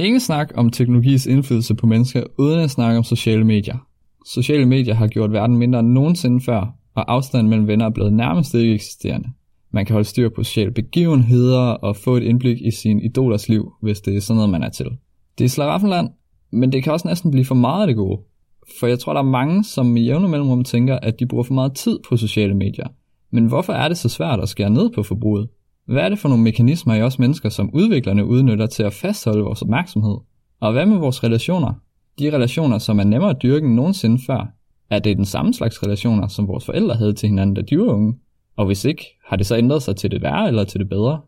[0.00, 3.76] Ingen snak om teknologis indflydelse på mennesker, uden at snakke om sociale medier.
[4.26, 8.12] Sociale medier har gjort verden mindre end nogensinde før, og afstanden mellem venner er blevet
[8.12, 9.28] nærmest ikke eksisterende.
[9.70, 13.72] Man kan holde styr på sociale begivenheder og få et indblik i sin idolers liv,
[13.82, 14.86] hvis det er sådan noget, man er til.
[15.38, 16.08] Det er slaraffenland,
[16.50, 18.20] men det kan også næsten blive for meget af det gode.
[18.80, 21.54] For jeg tror, der er mange, som i jævne mellemrum tænker, at de bruger for
[21.54, 22.86] meget tid på sociale medier.
[23.30, 25.48] Men hvorfor er det så svært at skære ned på forbruget?
[25.90, 29.42] Hvad er det for nogle mekanismer i os mennesker, som udviklerne udnytter til at fastholde
[29.42, 30.16] vores opmærksomhed?
[30.60, 31.74] Og hvad med vores relationer?
[32.18, 34.52] De relationer, som er nemmere at dyrke end nogensinde før,
[34.90, 37.84] er det den samme slags relationer, som vores forældre havde til hinanden, da de var
[37.84, 38.14] unge?
[38.56, 41.20] Og hvis ikke, har det så ændret sig til det værre eller til det bedre?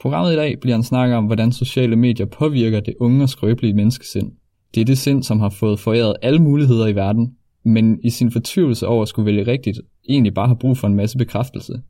[0.00, 3.74] Programmet i dag bliver en snak om, hvordan sociale medier påvirker det unge og skrøbelige
[3.74, 4.32] menneskesind.
[4.74, 8.30] Det er det sind, som har fået foræret alle muligheder i verden, men i sin
[8.30, 11.82] fortvivlelse over at skulle vælge rigtigt, egentlig bare har brug for en masse bekræftelse.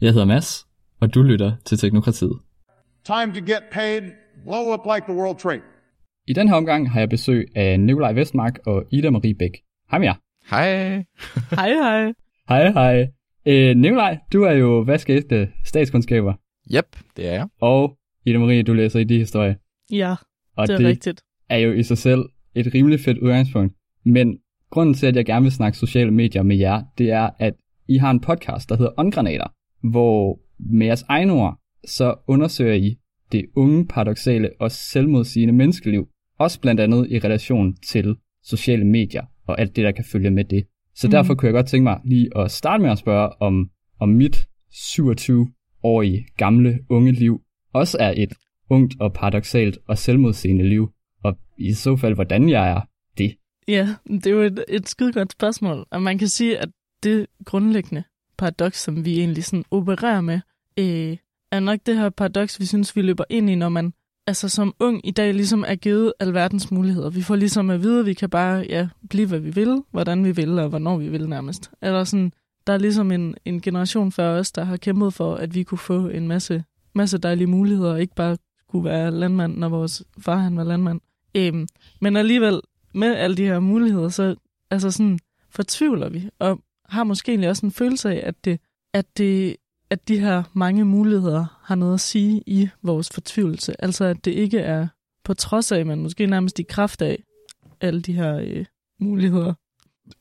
[0.00, 0.67] Jeg hedder Mads,
[1.00, 2.38] og du lytter til Teknokratiet.
[3.04, 4.02] Time to get paid,
[4.44, 5.62] blow up like the World Trade.
[6.26, 9.50] I den her omgang har jeg besøg af Nikolaj Vestmark og Ida Marie Bæk.
[9.90, 10.14] Hej med jer.
[10.50, 11.04] Hej.
[11.56, 12.12] Hej, hej.
[12.48, 13.06] Hej, hej.
[13.46, 16.34] Øh, Nikolaj, du er jo vaskeægte statskundskaber,
[16.74, 17.48] Yep, det er jeg.
[17.60, 19.56] og Ida Marie, du læser i de historie.
[19.92, 20.14] Ja,
[20.56, 21.22] Og det er rigtigt.
[21.48, 23.74] er jo i sig selv et rimelig fedt udgangspunkt.
[24.04, 24.38] Men
[24.70, 27.54] grunden til, at jeg gerne vil snakke sociale medier med jer, det er, at
[27.88, 29.46] I har en podcast, der hedder Åndgranater,
[29.90, 32.96] hvor med jeres egne ord, så undersøger I
[33.32, 39.60] det unge, paradoxale og selvmodsigende menneskeliv, også blandt andet i relation til sociale medier og
[39.60, 40.64] alt det, der kan følge med det.
[40.94, 41.10] Så Mhm.
[41.10, 44.48] derfor kunne jeg godt tænke mig lige at starte med at spørge, om, om mit
[44.72, 47.40] 27-årige gamle unge liv
[47.72, 48.32] også er et
[48.70, 50.90] ungt og paradoxalt og selvmodsigende liv,
[51.24, 52.80] og i så fald, hvordan jeg er
[53.18, 53.36] det.
[53.68, 55.86] Ja, det er jo et, et skide godt spørgsmål.
[55.90, 56.68] Og man kan sige, at
[57.02, 58.02] det grundlæggende
[58.38, 60.40] paradoks, som vi egentlig sådan opererer med,
[60.78, 61.16] øh,
[61.52, 63.92] er nok det her paradoks, vi synes, vi løber ind i, når man
[64.26, 67.10] altså som ung i dag ligesom er givet alverdens muligheder.
[67.10, 70.24] Vi får ligesom at vide, at vi kan bare ja, blive, hvad vi vil, hvordan
[70.24, 71.70] vi vil, og hvornår vi vil nærmest.
[71.82, 72.32] Eller sådan,
[72.66, 75.78] der er ligesom en, en generation før os, der har kæmpet for, at vi kunne
[75.78, 78.36] få en masse, masse dejlige muligheder, og ikke bare
[78.68, 81.00] kunne være landmand, når vores far han var landmand.
[81.34, 81.66] Øhm,
[82.00, 82.60] men alligevel,
[82.94, 84.34] med alle de her muligheder, så
[84.70, 85.18] altså sådan,
[85.50, 88.60] fortvivler vi, og har måske egentlig også en følelse af, at, det,
[88.92, 89.56] at, det,
[89.90, 93.84] at de her mange muligheder har noget at sige i vores fortvivlelse.
[93.84, 94.88] Altså at det ikke er
[95.24, 97.18] på trods af, men måske nærmest i kraft af
[97.80, 98.64] alle de her øh,
[99.00, 99.54] muligheder.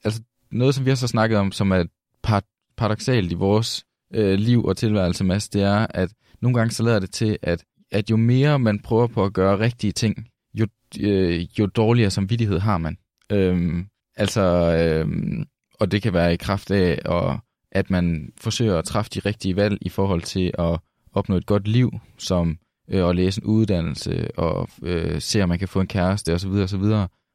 [0.04, 1.84] Altså, noget, som vi har så snakket om, som er
[2.24, 6.84] par- paradoxalt i vores øh, liv og tilværelse, Mads, det er, at nogle gange så
[6.84, 10.68] lader det til, at, at jo mere man prøver på at gøre rigtige ting, jo,
[11.00, 12.98] øh, jo dårligere samvittighed har man.
[13.32, 14.42] Øhm, altså,
[14.82, 15.46] øhm,
[15.80, 17.40] og det kan være i kraft af, at
[17.72, 20.80] at man forsøger at træffe de rigtige valg i forhold til at
[21.14, 22.58] opnå et godt liv, som
[22.90, 26.50] øh, at læse en uddannelse, og øh, se, om man kan få en kæreste, osv.
[26.50, 26.84] osv.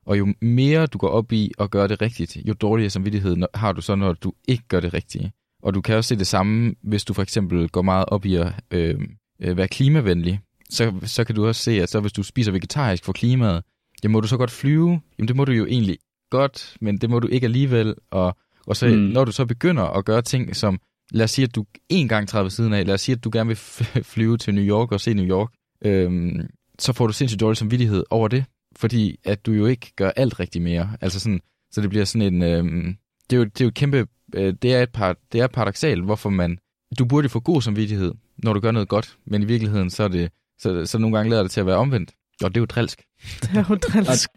[0.07, 3.73] Og jo mere du går op i at gøre det rigtigt, jo dårligere samvittighed har
[3.73, 5.33] du så, når du ikke gør det rigtige.
[5.63, 8.35] Og du kan også se det samme, hvis du for eksempel går meget op i
[8.35, 9.01] at øh,
[9.41, 10.41] øh, være klimavenlig.
[10.71, 13.63] Så, så kan du også se, at så hvis du spiser vegetarisk for klimaet,
[14.03, 15.01] jamen må du så godt flyve?
[15.19, 15.99] Jamen det må du jo egentlig
[16.31, 17.95] godt, men det må du ikke alligevel.
[18.11, 18.37] Og,
[18.67, 18.93] og så Mm.
[18.93, 20.79] når du så begynder at gøre ting som,
[21.13, 23.25] lad os sige, at du en gang træder ved siden af, lad os sige, at
[23.25, 23.57] du gerne vil
[24.05, 25.53] flyve til New York og se New York,
[25.85, 26.41] øhm,
[26.79, 28.45] så får du sindssygt dårlig samvittighed over det,
[28.77, 30.97] fordi at du jo ikke gør alt rigtig mere.
[31.01, 31.41] Altså sådan,
[31.73, 32.97] så det bliver sådan en, øhm,
[33.31, 35.47] det, er jo, det er jo et kæmpe, øh, det er et par, det er
[35.47, 36.59] paradoxalt, hvorfor man,
[36.99, 40.09] du burde få god samvittighed, når du gør noget godt, men i virkeligheden, så er
[40.09, 42.11] det, så, så nogle gange lader det til at være omvendt.
[42.45, 43.03] Og det er jo drilsk.
[43.43, 44.31] Det er jo drilsk.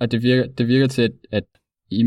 [0.00, 1.44] Og det virker, det virker til, at, at
[1.90, 2.04] I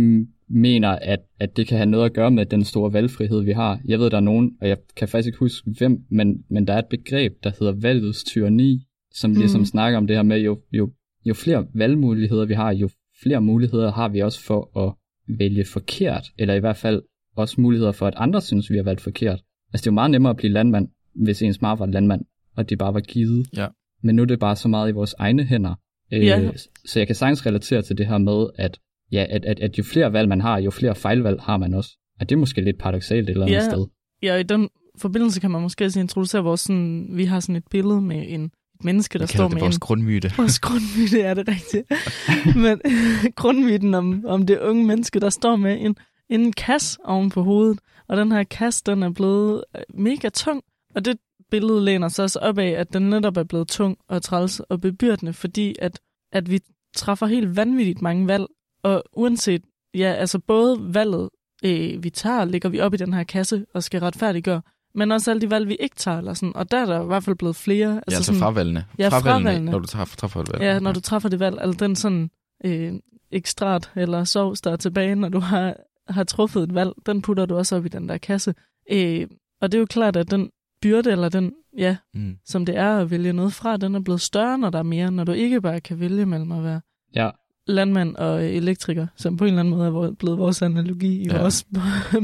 [0.49, 3.79] mener, at, at det kan have noget at gøre med den store valgfrihed, vi har.
[3.85, 6.73] Jeg ved, der er nogen, og jeg kan faktisk ikke huske hvem, men, men der
[6.73, 8.81] er et begreb, der hedder valgets tyranni,
[9.13, 9.37] som Mm.
[9.37, 10.91] ligesom snakker om det her med, jo, jo,
[11.25, 12.89] jo flere valgmuligheder vi har, jo
[13.23, 14.93] flere muligheder har vi også for at
[15.39, 17.01] vælge forkert, eller i hvert fald
[17.35, 19.41] også muligheder for, at andre synes, vi har valgt forkert.
[19.73, 22.21] Altså det er jo meget nemmere at blive landmand, hvis ens mar var landmand,
[22.57, 23.47] og det bare var givet.
[23.57, 23.67] Ja.
[24.03, 25.75] Men nu er det bare så meget i vores egne hænder.
[26.13, 26.51] Øh, Ja.
[26.85, 28.79] Så jeg kan sagtens relatere til det her med, at,
[29.11, 31.89] ja, at, at, at jo flere valg man har, jo flere fejlvalg har man også.
[32.19, 33.69] Og det er måske lidt paradoxalt et eller andet Ja.
[33.69, 33.85] sted.
[34.23, 37.63] Ja, i den forbindelse kan man måske også introducere vores sådan, vi har sådan et
[37.71, 38.51] billede med en, et
[38.83, 39.79] menneske, der står det med vores en...
[39.79, 40.31] grundmyte.
[40.37, 41.91] Vores grundmyte er det rigtigt.
[42.63, 42.81] Men
[43.41, 45.95] grundmyten om, om det unge menneske, der står med en,
[46.29, 47.79] en kasse oven på hovedet.
[48.07, 50.61] Og den her kasse, den er blevet øh, mega tung.
[50.95, 51.17] Og det
[51.51, 54.81] billede læner sig også op af, at den netop er blevet tung og træls og
[54.81, 55.99] bebyrdende, fordi at,
[56.31, 56.59] at vi
[56.95, 58.45] træffer helt vanvittigt mange valg.
[58.85, 59.61] Og uanset,
[59.93, 61.29] ja, altså både valget,
[61.65, 64.61] øh, vi tager, ligger vi op i den her kasse og skal retfærdiggøre,
[64.95, 66.17] men også alle de valg, vi ikke tager.
[66.17, 66.55] Eller sådan.
[66.55, 67.87] Og der er der i hvert fald blevet flere.
[67.95, 68.83] Altså, ja, altså sådan, fravalgende.
[68.99, 69.71] Ja, fravalgende, fravalgende.
[69.71, 70.63] når du træffer, træffer et valg.
[70.63, 72.29] Ja, når du træffer det valg, altså den sådan
[72.65, 72.93] øh,
[73.31, 75.75] ekstrat eller sovs, der er tilbage, når du har,
[76.09, 78.53] har truffet et valg, den putter du også op i den der kasse.
[78.91, 79.27] Øh,
[79.61, 80.49] og det er jo klart, at den
[80.81, 82.35] byrde, eller den, ja, Mm.
[82.45, 85.11] som det er at vælge noget fra, den er blevet større, når der er mere,
[85.11, 86.81] når du ikke bare kan vælge mellem at være
[87.15, 87.29] Ja,
[87.67, 91.33] landmand og elektriker, som på en eller anden måde er blevet vores analogi i Ja.
[91.35, 91.41] ja.
[91.41, 91.65] vores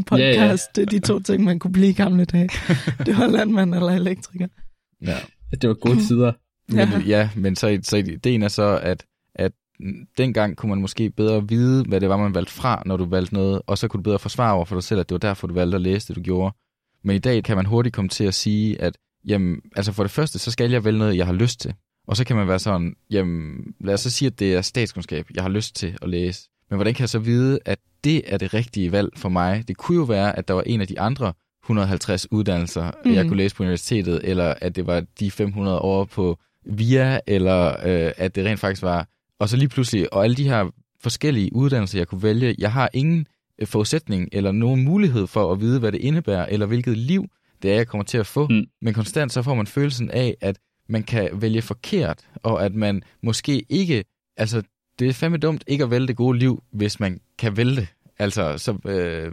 [0.08, 0.76] podcast.
[0.76, 2.50] Det er de to ting, man kunne blive i gamle dage.
[3.06, 4.48] Det var landmand eller elektriker.
[5.02, 5.18] Ja.
[5.62, 6.32] det var gode tider.
[6.70, 6.90] Men, Ja.
[6.92, 7.00] ja.
[7.08, 9.06] ja, men så, så ideen er så, at,
[9.36, 9.52] at
[10.18, 13.34] dengang kunne man måske bedre vide, hvad det var, man valgte fra, når du valgte
[13.34, 15.48] noget, og så kunne du bedre forsvare over for dig selv, at det var derfor,
[15.48, 16.56] du valgte at læse det, du gjorde.
[17.04, 18.98] Men i dag kan man hurtigt komme til at sige, at
[19.28, 21.74] jamen, altså for det første, så skal jeg vælge noget, jeg har lyst til.
[22.12, 25.26] Og så kan man være sådan, jamen, lad os så sige, at det er statskundskab,
[25.36, 26.50] jeg har lyst til at læse.
[26.70, 29.64] Men hvordan kan jeg så vide, at det er det rigtige valg for mig?
[29.68, 33.12] Det kunne jo være, at der var en af de andre 150 uddannelser, mm.
[33.14, 33.30] jeg Mhm.
[33.30, 38.12] kunne læse på universitetet, eller at det var de 500 over på VIA, eller øh,
[38.18, 39.08] at det rent faktisk var...
[39.40, 40.70] Og så lige pludselig, og alle de her
[41.04, 43.26] forskellige uddannelser, jeg kunne vælge, jeg har ingen
[43.62, 47.26] øh, forudsætning eller nogen mulighed for at vide, hvad det indebærer, eller hvilket liv
[47.62, 48.48] det er, jeg kommer til at få.
[48.48, 48.64] Mm.
[48.82, 50.58] Men konstant så får man følelsen af, at
[50.92, 54.04] man kan vælge forkert, og at man måske ikke...
[54.38, 54.64] Altså,
[55.00, 57.88] det er fandme dumt ikke at vælge det gode liv, hvis man kan vælge det.
[58.20, 58.78] Altså, så...
[58.86, 59.32] Øh,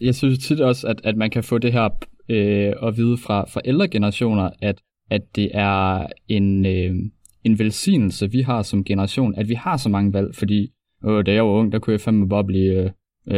[0.00, 1.88] Jeg synes tit også, at, at man kan få det her
[2.28, 6.94] øh, at vide fra, fra ældre generationer, at, at det er en, øh,
[7.44, 10.72] en velsignelse, vi har som generation, at vi har så mange valg, fordi
[11.06, 12.90] øh, da jeg var ung, der kunne jeg fandme bare blive øh,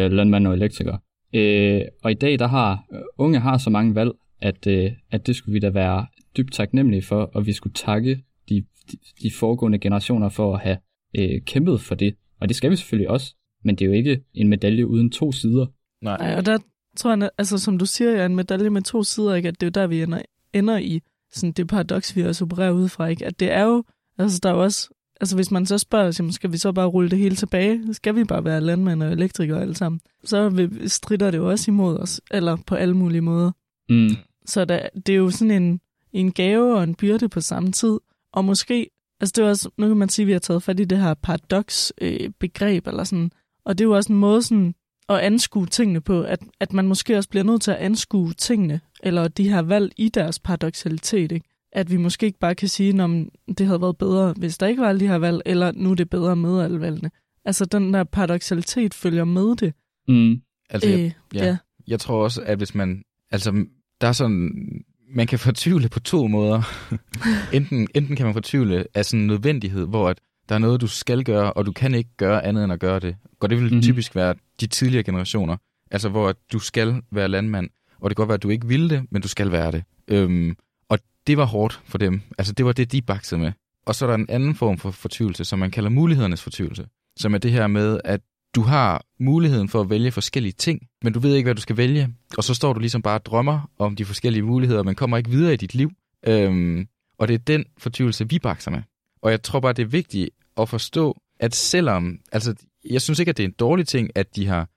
[0.05, 0.97] øh landmand og elektriker.
[1.35, 4.11] Øh, og i dag, der har øh, unge har så mange valg,
[4.41, 8.25] at, øh, at det skulle vi da være dybt taknemmelige for, og vi skulle takke
[8.49, 10.79] de, de, de foregående generationer for at have
[11.17, 12.15] øh, kæmpet for det.
[12.41, 13.35] Og det skal vi selvfølgelig også,
[13.65, 15.67] men det er jo ikke en medalje uden to sider.
[16.03, 16.17] nej.
[16.19, 16.59] Nej, og der
[16.97, 19.49] tror jeg, altså som du siger, er en medalje med to sider, ikke?
[19.49, 20.23] at det er jo der, vi ender,
[20.53, 21.01] ender i
[21.33, 23.07] sådan det paradoks, vi også opererer ud fra.
[23.07, 23.27] Ikke?
[23.27, 23.85] At det er jo,
[24.19, 24.89] altså der er jo også,
[25.21, 27.95] altså hvis man så spørger, jamen, skal vi så bare rulle det hele tilbage?
[27.95, 30.01] Skal vi bare være landmænd og elektrikere alle sammen?
[30.25, 33.53] Så vil- strider det jo også imod os, eller på alle mulige måder.
[33.89, 34.09] Mm.
[34.47, 35.81] Så der, det er jo sådan en,
[36.15, 37.99] en gave og en byrde på samme tid.
[38.33, 38.91] Og måske,
[39.21, 40.99] altså det er også, nu kan man sige, at vi har taget fat i det
[40.99, 43.31] her paradox-begreb, øh, begreb, eller sådan.
[43.65, 44.75] Og det er jo også en måde sådan,
[45.09, 48.81] at anskue tingene på, at, at man måske også bliver nødt til at anskue tingene,
[49.03, 51.47] eller de her valg i deres paradoxalitet, ikke?
[51.73, 53.11] At vi måske ikke bare kan sige, at
[53.59, 55.95] det havde været bedre, hvis der ikke var alle de her valg, eller nu er
[55.95, 57.11] det bedre med alle valgene.
[57.45, 59.75] Altså den der paradoxalitet følger med det.
[60.09, 60.43] Mm.
[60.71, 61.47] Altså, jeg, Øh, ja.
[61.47, 61.57] ja.
[61.87, 63.03] jeg tror også, at hvis man...
[63.31, 63.67] Altså,
[64.01, 64.51] der er sådan...
[65.15, 66.63] Man kan fortvivle på to måder.
[67.57, 70.19] enten, enten kan man fortvivle af sådan en nødvendighed, hvor at
[70.49, 73.01] der er noget, du skal gøre, og du kan ikke gøre andet end at gøre
[73.01, 73.17] det.
[73.41, 73.71] Og det vil Mhm.
[73.73, 73.83] mm-hmm.
[73.83, 75.57] typisk være de tidligere generationer.
[75.91, 77.69] Altså, hvor at du skal være landmand,
[78.01, 79.85] og det kan godt være, at du ikke ville det, men du skal være det.
[80.09, 80.57] Øhm,
[80.89, 82.21] og det var hårdt for dem.
[82.39, 83.53] Altså, det var det, de baksede med.
[83.87, 86.87] Og så er der en anden form for fortvivlelse, som man kalder mulighedernes fortvivlelse.
[87.17, 88.21] Som er det her med, at
[88.55, 91.77] du har muligheden for at vælge forskellige ting, men du ved ikke, hvad du skal
[91.77, 92.15] vælge.
[92.37, 95.31] Og så står du ligesom bare og drømmer om de forskellige muligheder, men kommer ikke
[95.31, 95.91] videre i dit liv.
[96.27, 96.87] Øhm,
[97.19, 98.83] og det er den fortvivlelse, vi bakser med.
[99.23, 102.55] Og jeg tror bare, det er vigtigt at forstå, at selvom, altså,
[102.91, 104.69] jeg synes ikke, at det er en dårlig ting, at de har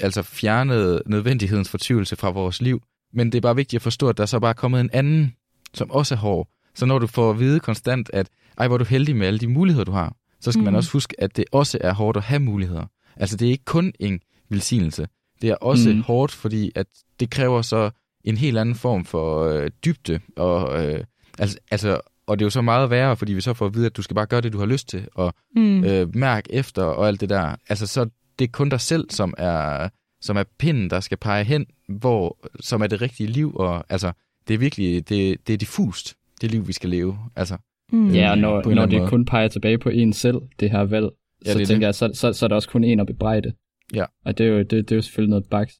[0.00, 2.82] altså fjernet nødvendighedens fortvivlelse fra vores liv,
[3.12, 5.34] men det er bare vigtigt at forstå, at der så bare er kommet en anden,
[5.74, 6.48] som også er hård.
[6.74, 8.28] Så når du får at vide konstant, at
[8.58, 10.64] ej, hvor er du heldig med alle de muligheder, du har, så skal mm.
[10.64, 12.86] man også huske, at det også er hårdt at have muligheder.
[13.16, 15.06] Altså, det er ikke kun en velsignelse.
[15.42, 16.00] Det er også Mm.
[16.02, 16.86] hårdt, fordi at
[17.20, 17.90] det kræver så
[18.24, 20.20] en helt anden form for øh, dybde.
[20.36, 21.04] Og, øh,
[21.38, 23.86] altså, altså, og det er jo så meget værre, fordi vi så får at vide,
[23.86, 25.84] at du skal bare gøre det, du har lyst til, og Mm.
[25.84, 27.56] øh, mærk efter og alt det der.
[27.68, 28.04] Altså, så
[28.38, 29.88] det er kun dig selv, som er,
[30.20, 33.52] som er pinden, der skal pege hen, hvor, som er det rigtige liv.
[33.56, 34.12] Og, altså,
[34.48, 37.18] det er virkelig, det, det er diffust, det liv, vi skal leve.
[37.36, 37.56] Altså,
[37.92, 38.10] Mm.
[38.10, 39.10] Ja, og på når, når det måde.
[39.10, 41.08] kun peger tilbage på en selv, det her valg,
[41.46, 41.86] Ja, så det er tænker det.
[41.86, 43.52] jeg, så, så, så er der også kun en at bebrejde.
[43.94, 44.04] Ja.
[44.24, 45.72] Og det er jo, det, det er jo selvfølgelig noget baks.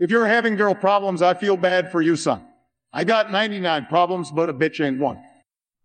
[0.00, 2.38] If you're having girl problems, I feel bad for you, son.
[3.00, 5.18] I got 99 problems, but a bitch ain't one.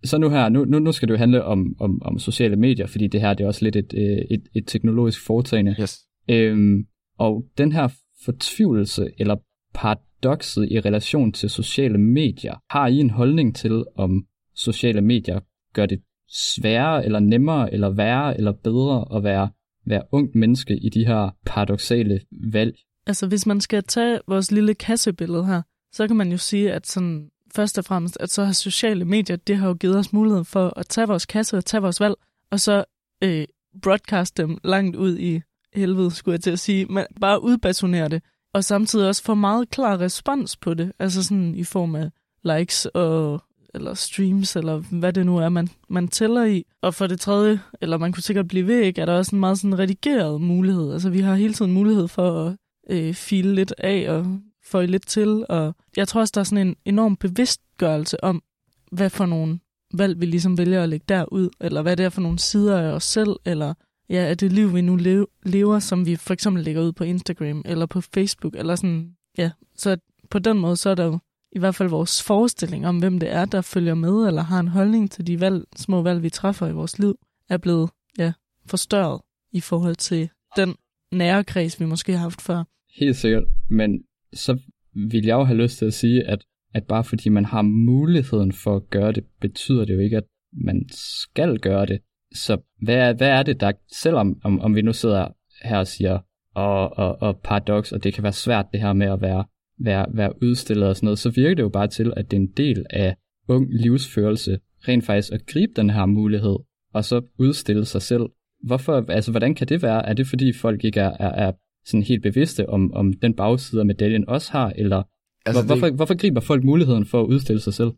[0.04, 2.88] Så nu her, nu, nu, nu skal det jo handle om, om, om sociale medier,
[2.88, 5.76] fordi det her det er også lidt et, øh, et, et teknologisk foretagende.
[5.82, 6.00] yes.
[6.30, 6.86] Øhm,
[7.18, 7.88] og den her
[8.26, 9.36] fortvivlelse eller
[9.74, 15.40] paradokset i relation til sociale medier, har I en holdning til, om sociale medier
[15.74, 16.02] gør det
[16.34, 19.50] sværere eller nemmere eller værre eller bedre at være,
[19.86, 22.22] være ung menneske i de her paradoxale
[22.54, 22.76] valg?
[23.08, 25.62] Altså, hvis man skal tage vores lille kassebillede her,
[25.92, 29.36] så kan man jo sige, at sådan, først og fremmest, at så har sociale medier,
[29.36, 32.16] det har jo givet os mulighed for at tage vores kasse og tage vores valg,
[32.52, 32.84] og så
[33.24, 33.46] øh,
[33.82, 35.42] broadcast dem langt ud i
[35.74, 38.22] helvede, skulle jeg til at sige, men bare udbasonere det
[38.54, 42.10] og samtidig også få meget klar respons på det, altså sådan i form af
[42.44, 46.66] likes og eller streams, eller hvad det nu er, man, man tæller i.
[46.82, 49.40] Og for det tredje, eller man kunne sikkert blive ved, ikke, er der også en
[49.40, 50.94] meget sådan redigeret mulighed.
[50.94, 52.56] Altså vi har hele tiden mulighed for at
[52.90, 55.46] øh, file lidt af og få lidt til.
[55.50, 58.44] Og jeg tror også, der er sådan en enorm bevidstgørelse om,
[58.92, 59.60] hvad for nogle
[59.94, 62.92] valg vi ligesom vælger at lægge derud, eller hvad det er for nogle sider af
[62.92, 63.74] os selv, eller
[64.10, 67.62] ja, er det liv, vi nu lever, som vi for eksempel lægger ud på Instagram,
[67.66, 69.52] eller på Facebook, eller sådan, ja.
[69.76, 69.98] Så
[70.30, 71.20] på den måde, så er der jo
[71.56, 74.68] i hvert fald vores forestilling om, hvem det er, der følger med, eller har en
[74.68, 77.16] holdning til de valg, små valg, vi træffer i vores liv,
[77.50, 78.34] er blevet ja,
[78.66, 80.76] forstørret i forhold til den
[81.12, 82.64] nære kreds, vi måske har haft før.
[83.00, 84.60] Helt sikkert, men så
[84.94, 88.52] vil jeg jo have lyst til at sige, at, at bare fordi man har muligheden
[88.52, 92.00] for at gøre det, betyder det jo ikke, at man skal gøre det.
[92.34, 95.28] Så hvad er, hvad er det, der, selvom om, om vi nu sidder
[95.64, 96.20] her og siger,
[96.56, 99.46] og, og, og paradox, og det kan være svært det her med at være
[99.80, 102.42] være, være udstillet og sådan noget, så virker det jo bare til, at det er
[102.42, 103.16] en del af
[103.48, 106.56] ung livsførelse, rent faktisk at gribe den her mulighed,
[106.94, 108.24] og så udstille sig selv.
[108.64, 110.06] Hvorfor, altså hvordan kan det være?
[110.06, 111.52] Er det fordi folk ikke er, er, er
[111.86, 115.04] sådan helt bevidste om, om den bagside af medaljen også har, eller
[115.46, 115.82] altså hvor, det...
[115.82, 117.92] hvorfor, hvorfor griber folk muligheden for at udstille sig selv?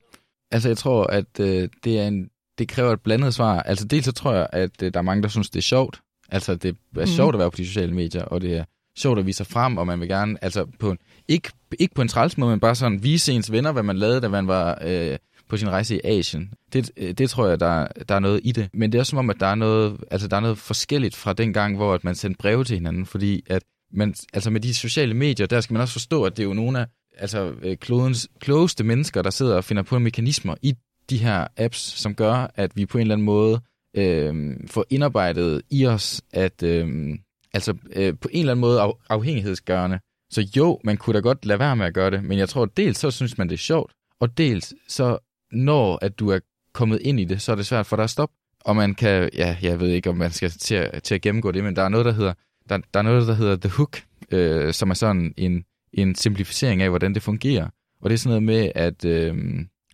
[0.52, 3.62] Altså jeg tror, at øh, det er en det kræver et blandet svar.
[3.62, 6.02] Altså dels så tror jeg, at øh, der er mange, der synes, det er sjovt.
[6.30, 7.06] Altså det er mm.
[7.06, 8.64] sjovt at være på de sociale medier, og det er
[8.98, 12.02] sjovt at vise sig frem, og man vil gerne, altså på en, ikke, ikke på
[12.02, 14.80] en træls måde, men bare sådan vise ens venner, hvad man lavede, da man var
[14.86, 15.18] øh,
[15.50, 16.50] på sin rejse i Asien.
[16.74, 18.70] Det, øh, det tror jeg, der, der er noget i det.
[18.74, 21.34] Men det er som om, at der er noget, altså, der er noget forskelligt fra
[21.34, 23.64] den gang, hvor at man sendte breve til hinanden, fordi at
[23.94, 26.54] man, altså med de sociale medier, der skal man også forstå, at det er jo
[26.54, 26.86] nogle af
[27.18, 30.74] altså, øh, klodens klogeste mennesker, der sidder og finder på mekanismer i
[31.10, 33.62] de her apps, som gør, at vi på en eller anden måde
[33.98, 37.16] øh, får indarbejdet i os, at, øh,
[37.54, 40.00] altså øh, på en eller anden måde af, afhængighedsgørende.
[40.30, 42.66] Så jo, man kunne da godt lade være med at gøre det, men jeg tror,
[42.66, 45.18] dels så synes man, det er sjovt, og dels så
[45.52, 46.40] når at du er
[46.74, 48.36] kommet ind i det, så er det svært for dig at stoppe.
[48.62, 51.52] Og man kan, ja, jeg ved ikke, om man skal til at, til at gennemgå
[51.52, 52.34] det, men der er noget, der hedder,
[52.70, 54.02] der, der er noget, der hedder The Hook,
[54.32, 55.64] øh, som er sådan en,
[55.94, 57.70] en simplificering af, hvordan det fungerer.
[58.02, 59.36] Og det er sådan noget med, at, øh,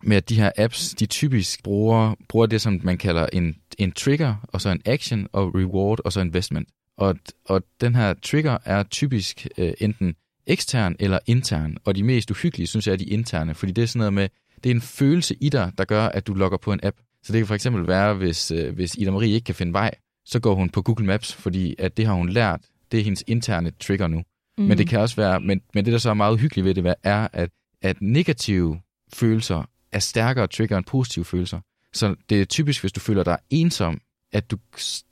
[0.02, 3.92] med at de her apps, de typisk bruger, bruger det, som man kalder en, en
[3.92, 6.68] trigger, og så en action, og reward, og så investment.
[7.02, 10.14] Og, og den her trigger er typisk øh, enten
[10.46, 13.86] ekstern eller intern, og de mest uhyggelige, synes jeg, er de interne, fordi det er
[13.86, 14.28] sådan noget med,
[14.64, 16.96] det er en følelse i dig, der gør, at du logger på en app.
[17.22, 19.94] Så det kan for eksempel være, hvis, øh, hvis Ida Marie ikke kan finde vej,
[20.24, 22.60] så går hun på Google Maps, fordi at det har hun lært,
[22.92, 24.22] det er hendes interne trigger nu.
[24.58, 24.64] Mm.
[24.64, 26.94] Men det kan også være, men, men det der så er meget uhyggeligt ved det,
[27.02, 27.50] er, at,
[27.82, 28.80] at negative
[29.12, 31.60] følelser er stærkere trigger end positive følelser.
[31.92, 34.00] Så det er typisk, hvis du føler dig ensom,
[34.32, 34.58] at du,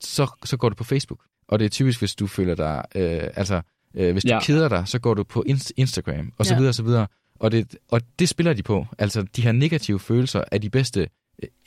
[0.01, 1.21] så, så går du på Facebook.
[1.51, 3.61] Og det er typisk, hvis du føler dig, øh, altså,
[3.95, 4.41] øh, hvis du ja.
[4.41, 5.45] keder dig, så går du på
[5.77, 6.59] Instagram, og så ja.
[6.59, 7.07] videre, og så videre.
[7.41, 8.87] Og det, og det spiller de på.
[8.99, 11.09] Altså, de her negative følelser er de bedste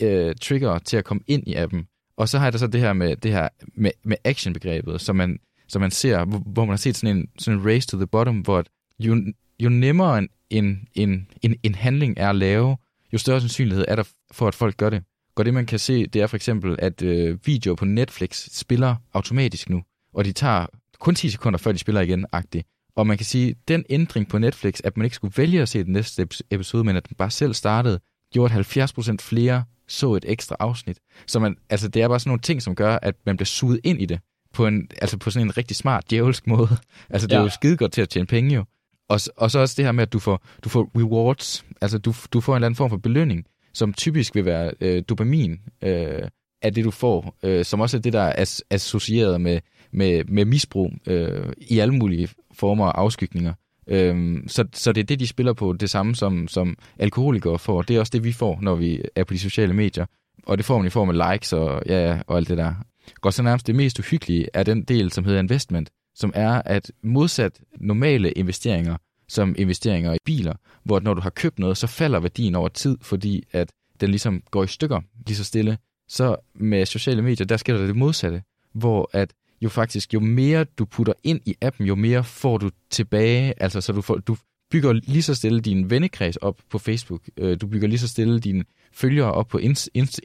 [0.02, 1.88] øh, trigger til at komme ind i appen.
[2.18, 5.16] Og så har jeg da så det her med, det her med, med action-begrebet, som
[5.16, 7.98] man, som man ser, hvor, hvor man har set sådan en, sådan en race to
[7.98, 8.64] the bottom, hvor
[9.00, 12.78] jo, jo nemmere en, en, en, en, en handling er at lave,
[13.14, 15.04] jo større sandsynlighed er der for, at folk gør det.
[15.36, 18.96] Og det man kan se, det er for eksempel, at øh, videoer på Netflix spiller
[19.14, 20.66] automatisk nu, og de tager
[21.00, 22.68] kun 10 sekunder, før de spiller igen, agtigt.
[22.96, 25.70] Og man kan sige, at den ændring på Netflix, at man ikke skulle vælge at
[25.70, 28.00] se den næste episode, men at den bare selv startede,
[28.34, 30.98] gjorde, at 70% flere så et ekstra afsnit.
[31.28, 33.80] Så man, altså, det er bare sådan nogle ting, som gør, at man bliver suget
[33.84, 34.20] ind i det
[34.54, 36.70] på, en, altså på sådan en rigtig smart, djævelsk måde.
[37.10, 37.40] Altså, det ja.
[37.40, 38.66] er jo skide godt til at tjene penge jo.
[39.10, 42.14] Og, og så også det her med, at du får, du får rewards, altså du,
[42.34, 46.28] du får en eller anden form for belønning som typisk vil være øh, dopamin, øh,
[46.62, 49.60] af det, du får, øh, som også er det, der er as- associeret med,
[49.92, 53.54] med, med misbrug øh, i alle mulige former og afskygninger.
[53.88, 57.82] Øh, så, så det er det, de spiller på, det samme som, som alkoholikere får.
[57.82, 60.06] Det er også det, vi får, når vi er på de sociale medier.
[60.46, 62.74] Og det får man i form af likes og, ja, og alt det der.
[63.22, 66.92] Godt så nærmest det mest uhyggelige er den del, som hedder investment, som er, at
[67.04, 70.54] modsat normale investeringer, som investeringer i biler,
[70.84, 74.42] hvor når du har købt noget, så falder værdien over tid, fordi at den ligesom
[74.52, 75.78] går i stykker lige så stille.
[76.08, 80.64] Så med sociale medier, der sker der det modsatte, hvor at jo faktisk, jo mere
[80.64, 84.38] du putter ind i appen, jo mere får du tilbage, altså så du, får, du
[84.72, 88.40] bygger lige så stille din vennekreds op på Facebook, øh, du bygger lige så stille
[88.40, 88.64] dine
[88.94, 89.58] følgere op på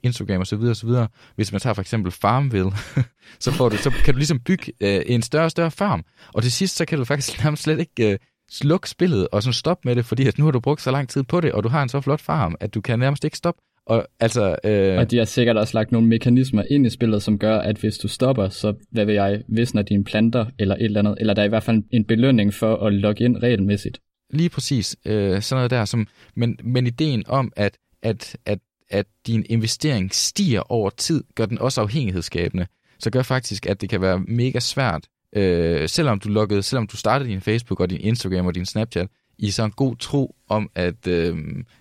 [0.02, 0.62] Instagram osv.
[0.62, 0.90] osv.
[1.37, 2.73] Hvis man tager for eksempel Farmville,
[3.40, 6.43] så, får du, så kan du ligesom bygge øh, en større og større farm, og
[6.43, 8.19] til sidst så kan du faktisk nærmest slet ikke øh,
[8.50, 11.09] sluk spillet og så stop med det, fordi at nu har du brugt så lang
[11.09, 13.37] tid på det, og du har en så flot farm, at du kan nærmest ikke
[13.37, 13.62] stoppe.
[13.87, 17.38] Og altså, øh, Og de har sikkert også lagt nogle mekanismer ind i spillet, som
[17.38, 21.00] gør, at hvis du stopper, så hvad vil jeg, visner dine planter eller et eller
[21.00, 24.00] andet, eller der er i hvert fald en belønning for at logge ind regelmæssigt.
[24.31, 24.97] Lige præcis.
[25.07, 25.85] Øh, sådan noget der.
[25.85, 28.59] Som, men, men ideen om, at, at, at,
[28.90, 32.67] at din investering stiger over tid, gør den også afhængighedsskabende.
[32.99, 35.05] Så gør faktisk, at det kan være mega svært,
[35.37, 39.08] øh, selvom du lukkede, selvom du startede din Facebook og din Instagram og din Snapchat,
[39.38, 41.37] i så en god tro om, at, øh,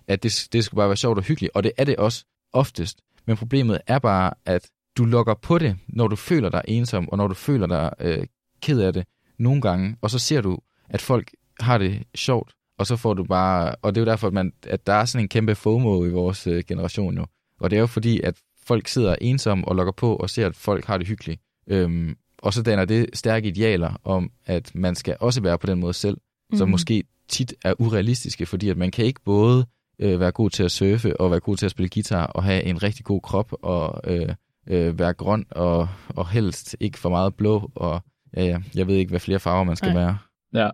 [0.08, 1.51] at det, det skulle bare være sjovt og hyggeligt.
[1.56, 3.01] Og det er det også oftest.
[3.25, 7.18] Men problemet er bare, at du logger på det, når du føler dig ensom, og
[7.18, 8.27] når du føler dig øh,
[8.62, 9.06] ked af det
[9.39, 10.58] nogle gange, og så ser du,
[10.89, 14.27] at folk har det sjovt, og så får du bare, og det er jo derfor,
[14.27, 17.25] at, man, at der er sådan en kæmpe FOMO i vores øh, generation jo,
[17.60, 18.36] og det er jo fordi, at
[18.66, 22.53] folk sidder ensomme og logger på og ser, at folk har det hyggeligt, øhm, og
[22.53, 26.17] så danner det stærke idealer om, at man skal også være på den måde selv,
[26.51, 26.58] mm.
[26.58, 29.65] som måske tit er urealistiske, fordi at man kan ikke både
[30.00, 32.63] øh, være god til at surfe og være god til at spille guitar og have
[32.63, 34.36] en rigtig god krop og øh,
[34.67, 38.01] øh, være grøn og, og helst ikke for meget blå og
[38.38, 40.03] ja, ja, jeg ved ikke, hvad flere farver man skal Nej.
[40.03, 40.17] være.
[40.53, 40.70] Ja.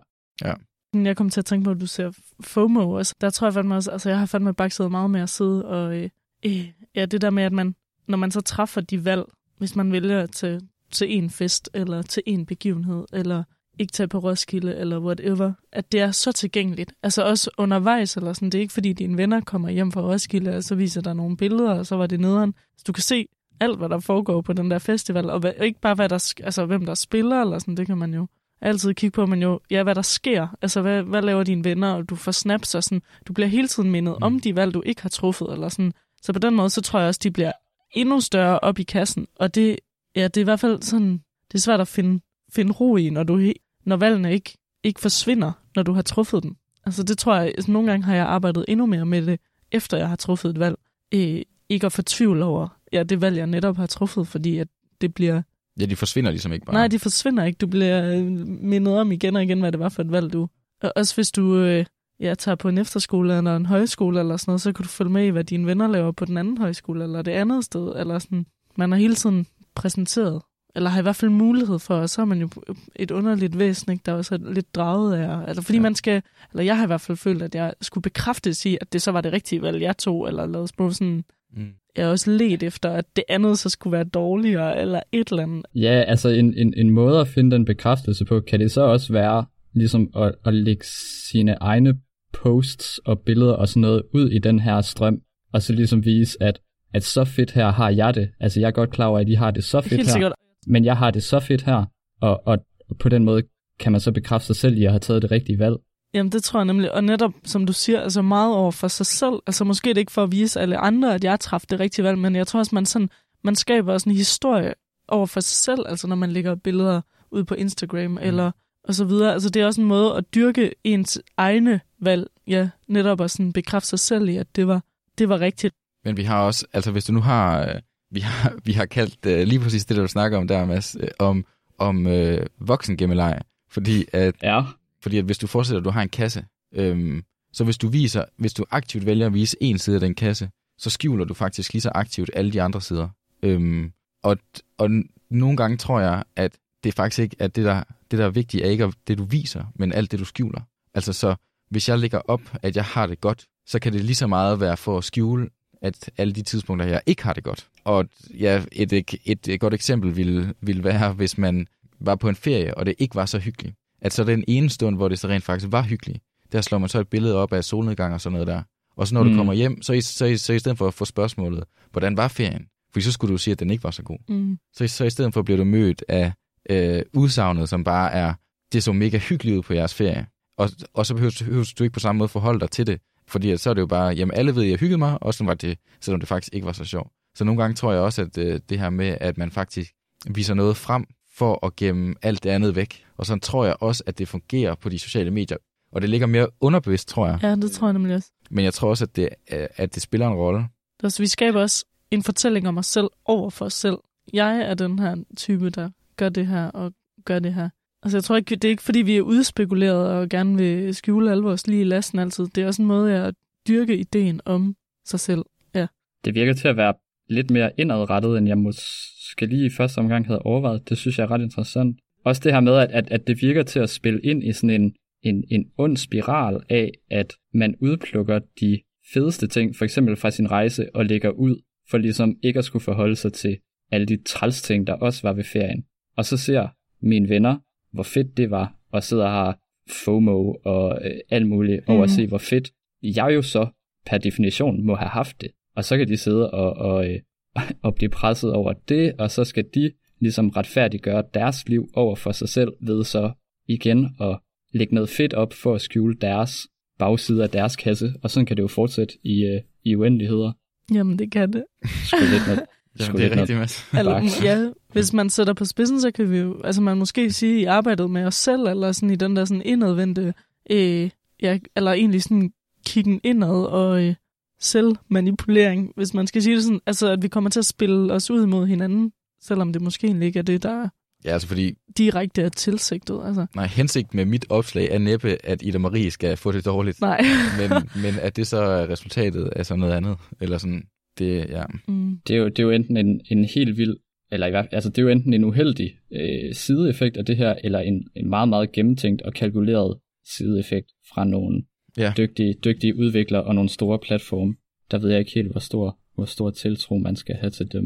[0.94, 3.14] Jeg kom til at tænke på, at du ser FOMO også.
[3.20, 5.96] Der tror jeg fandme også, altså jeg har fandme bakset meget med at sidde og,
[5.96, 6.10] øh,
[6.46, 7.74] øh, ja, det der med, at man,
[8.08, 9.24] når man så træffer de valg,
[9.58, 10.60] hvis man vælger til,
[10.90, 13.44] til en fest, eller til en begivenhed, eller
[13.78, 16.92] ikke tage på Roskilde, eller whatever, at det er så tilgængeligt.
[17.02, 20.56] Altså også undervejs, eller sådan, det er ikke fordi dine venner kommer hjem fra Roskilde,
[20.56, 22.54] og så viser der nogle billeder, og så var det nederen.
[22.76, 23.26] Så du kan se
[23.60, 26.66] alt, hvad der foregår på den der festival, og hvad, ikke bare, hvad der, altså,
[26.66, 28.26] hvem der spiller, eller sådan, det kan man jo
[28.60, 30.48] altid kigge på, men jo, ja, hvad der sker.
[30.62, 33.68] Altså, hvad, hvad laver dine venner, og du får snaps, og sådan, du bliver hele
[33.68, 34.22] tiden mindet mm.
[34.22, 35.92] om de valg, du ikke har truffet, eller sådan.
[36.22, 37.52] Så på den måde, så tror jeg også, de bliver
[37.94, 39.76] endnu større op i kassen, og det,
[40.16, 41.12] ja, det er i hvert fald sådan,
[41.52, 42.20] det er svært at finde,
[42.52, 43.52] finde ro i, når, du,
[43.84, 46.56] når valgene ikke, ikke forsvinder, når du har truffet dem.
[46.86, 49.40] Altså, det tror jeg, altså, nogle gange har jeg arbejdet endnu mere med det,
[49.72, 50.76] efter jeg har truffet et valg.
[51.14, 54.68] Øh, ikke at få tvivl over, ja, det valg, jeg netop har truffet, fordi at
[55.00, 55.42] det bliver
[55.80, 56.74] Ja, de forsvinder ligesom ikke bare.
[56.74, 57.56] Nej, de forsvinder ikke.
[57.56, 60.48] Du bliver øh, mindet om igen og igen, hvad det var for et valg, du...
[60.82, 61.84] Og også hvis du øh,
[62.20, 65.10] ja, tager på en efterskole eller en højskole eller sådan noget, så kan du følge
[65.10, 67.92] med i, hvad dine venner laver på den anden højskole eller det andet sted.
[67.96, 68.46] Eller sådan.
[68.76, 70.42] Man er hele tiden præsenteret,
[70.76, 72.48] eller har i hvert fald mulighed for, og så er man jo
[72.96, 75.48] et underligt væsen, ikke, der også er lidt draget af.
[75.48, 75.82] Altså, fordi ja.
[75.82, 76.22] man skal,
[76.52, 79.10] eller jeg har i hvert fald følt, at jeg skulle bekræftes i, at det så
[79.10, 81.24] var det rigtige valg, jeg tog, eller lavet små sådan
[81.56, 81.72] Mm.
[81.96, 85.42] jeg har også let efter, at det andet så skulle være dårligere, eller et eller
[85.42, 85.66] andet.
[85.74, 89.12] Ja, altså en, en, en måde at finde den bekræftelse på, kan det så også
[89.12, 89.44] være
[89.74, 90.84] ligesom at, at lægge
[91.30, 91.94] sine egne
[92.32, 95.20] posts og billeder og sådan noget ud i den her strøm,
[95.52, 96.60] og så ligesom vise, at,
[96.94, 98.30] at så fedt her har jeg det.
[98.40, 100.32] Altså jeg er godt klar over, at I har det så fedt Helt her, sikkert.
[100.66, 101.84] men jeg har det så fedt her,
[102.20, 102.58] og, og
[102.98, 103.42] på den måde
[103.80, 105.76] kan man så bekræfte sig selv i at have taget det rigtige valg.
[106.14, 106.92] Jamen, det tror jeg nemlig.
[106.92, 109.34] Og netop, som du siger, altså meget over for sig selv.
[109.46, 112.04] Altså måske det ikke for at vise alle andre, at jeg har træffet det rigtige
[112.04, 113.10] valg, men jeg tror også, man, sådan,
[113.44, 114.74] man skaber sådan en historie
[115.08, 118.18] over for sig selv, altså når man lægger billeder ud på Instagram mm.
[118.22, 118.50] eller
[118.84, 119.32] og så videre.
[119.32, 123.52] Altså det er også en måde at dyrke ens egne valg, ja, netop at sådan
[123.52, 124.82] bekræfte sig selv i, at det var,
[125.18, 125.74] det var rigtigt.
[126.04, 129.26] Men vi har også, altså hvis du nu har, øh, vi har, vi har kaldt
[129.26, 131.44] øh, lige præcis det, der du snakker om der, Mads, øh, om,
[131.78, 133.40] om øh, voksengemmeleg.
[133.70, 134.62] Fordi at, Ja,
[135.02, 138.24] fordi at hvis du forestiller, at du har en kasse, øhm, så hvis du viser,
[138.36, 141.72] hvis du aktivt vælger at vise en side af den kasse, så skjuler du faktisk
[141.72, 143.08] lige så aktivt alle de andre sider.
[143.42, 144.36] Øhm, og,
[144.78, 144.90] og
[145.30, 146.52] nogle gange tror jeg, at
[146.84, 149.64] det faktisk ikke at det, der, det der er vigtigt, er ikke det, du viser,
[149.74, 150.60] men alt det, du skjuler.
[150.94, 151.34] Altså så,
[151.70, 154.60] hvis jeg lægger op, at jeg har det godt, så kan det lige så meget
[154.60, 155.48] være for at skjule,
[155.84, 157.66] at alle de tidspunkter, jeg ikke har det godt.
[157.84, 158.06] Og
[158.40, 161.66] ja, et, et, et, godt eksempel ville, ville være, hvis man
[162.00, 163.76] var på en ferie, og det ikke var så hyggeligt.
[164.00, 166.18] At så den ene stund, hvor det så rent faktisk var hyggeligt,
[166.52, 168.62] der slår man så et billede op af solnedgang og sådan noget der.
[168.96, 169.28] Og så når mm.
[169.28, 169.36] du Mm.
[169.36, 172.28] kommer hjem, så i, så, i, så i stedet for at få spørgsmålet, hvordan var
[172.28, 172.66] ferien?
[172.92, 174.18] For så skulle du sige, at den ikke var så god.
[174.28, 174.58] Mm.
[174.76, 176.32] Så, så i stedet for bliver du mødt af
[176.70, 178.34] øh, udsagnet, som bare er,
[178.72, 180.26] det så mega hyggeligt ud på jeres ferie.
[180.58, 183.00] Og, og så behøver, behøver du ikke på samme måde forholde dig til det.
[183.26, 185.48] Fordi så er det jo bare, jamen alle ved, at jeg hyggede mig, og sådan
[185.48, 187.12] var det, selvom det faktisk ikke var så sjovt.
[187.34, 189.92] Så nogle gange tror jeg også, at øh, det her med, at man faktisk
[190.30, 191.06] viser noget frem
[191.36, 193.04] for at gemme alt det andet væk.
[193.16, 195.56] Og sådan tror jeg også, at det fungerer på de sociale medier.
[195.92, 197.38] Og det ligger mere underbevidst, tror jeg.
[197.42, 198.30] Ja, det tror jeg nemlig også.
[198.50, 200.68] Men jeg tror også, at det, øh, at det spiller en rolle.
[201.02, 203.96] Også, vi skaber også en fortælling om os selv over for os selv.
[204.32, 206.92] Jeg er den her type, der gør det her og
[207.24, 207.68] gør det her.
[208.04, 211.30] Altså, jeg tror ikke, det er ikke, fordi vi er udspekuleret og gerne vil skjule
[211.30, 212.46] alle vores lige i lasten altid.
[212.46, 213.34] Det er også en måde at
[213.68, 215.42] dyrke ideen om sig selv.
[215.74, 215.86] Ja.
[216.24, 216.94] det virker til at være
[217.28, 220.88] lidt mere indadrettet, end jeg måske lige i første omgang havde overvejet.
[220.88, 221.98] Det synes jeg er ret interessant.
[222.24, 224.82] Også det her med, at, at, at det virker til at spille ind i sådan
[224.82, 228.80] en, en, en ond spiral af, at man udplukker de
[229.14, 232.84] fedeste ting, for eksempel fra sin rejse, og lægger ud, for ligesom ikke at skulle
[232.84, 233.58] forholde sig til
[233.92, 235.84] alle de træls ting, der også var ved ferien.
[236.16, 236.68] Og så ser
[237.00, 237.58] mine venner,
[237.94, 239.58] hvor fedt det var, og sidder og har
[240.04, 242.14] FOMO og øh, alt muligt over at Mhm.
[242.16, 242.70] se, hvor fedt
[243.02, 243.66] jeg jo så
[244.06, 245.50] per definition må have haft det.
[245.76, 247.20] Og så kan de sidde og, og, øh,
[247.84, 252.32] og blive presset over det, og så skal de ligesom retfærdiggøre deres liv over for
[252.32, 253.32] sig selv ved så
[253.68, 254.38] igen at
[254.72, 256.66] lægge noget fedt op for at skjule deres
[256.98, 260.52] bagside af deres kasse, og sådan kan det jo fortsætte i, øh, i uendeligheder.
[260.94, 261.64] Jamen, det kan det.
[261.84, 262.62] Sgu lidt noget,
[263.00, 263.86] Jamen, det er rigtigt, Mads.
[263.98, 267.60] Eller, ja, hvis man sætter på spidsen, så kan vi jo, altså man måske sige
[267.60, 270.34] i arbejdet med os selv, eller sådan i den der sådan indadvendte,
[270.70, 271.10] øh,
[271.42, 272.52] ja, eller egentlig sådan
[272.86, 274.14] kiggen indad og øh,
[274.60, 278.30] selvmanipulering, hvis man skal sige det sådan, altså at vi kommer til at spille os
[278.30, 280.88] ud mod hinanden, selvom det måske egentlig ikke er det, der
[281.24, 283.46] Ja, altså fordi, direkte er tilsigtet, altså.
[283.54, 287.00] nej, hensigt med mit opslag er næppe, at Ida Marie skal få det dårligt.
[287.00, 287.20] Nej.
[287.58, 287.70] men,
[288.02, 290.16] men at det så er resultatet af sådan noget andet.
[290.40, 290.82] Eller sådan,
[291.18, 291.62] det, ja.
[291.88, 292.18] mm.
[292.28, 293.96] det er jo, det er jo enten en, en helt vild,
[294.30, 297.36] eller i hvert fald, altså det er jo enten en uheldig øh, sideeffekt af det
[297.36, 299.98] her, eller en, en meget, meget gennemtænkt og kalkuleret
[300.36, 301.62] sideeffekt fra nogle
[301.98, 302.12] Ja.
[302.16, 304.54] dygtige, dygtige udviklere og nogle store platforme.
[304.90, 307.84] Der ved jeg ikke helt, hvor stor, hvor stor tiltro man skal have til dem.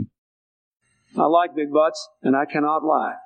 [1.10, 3.16] I like big butts, and I cannot lie.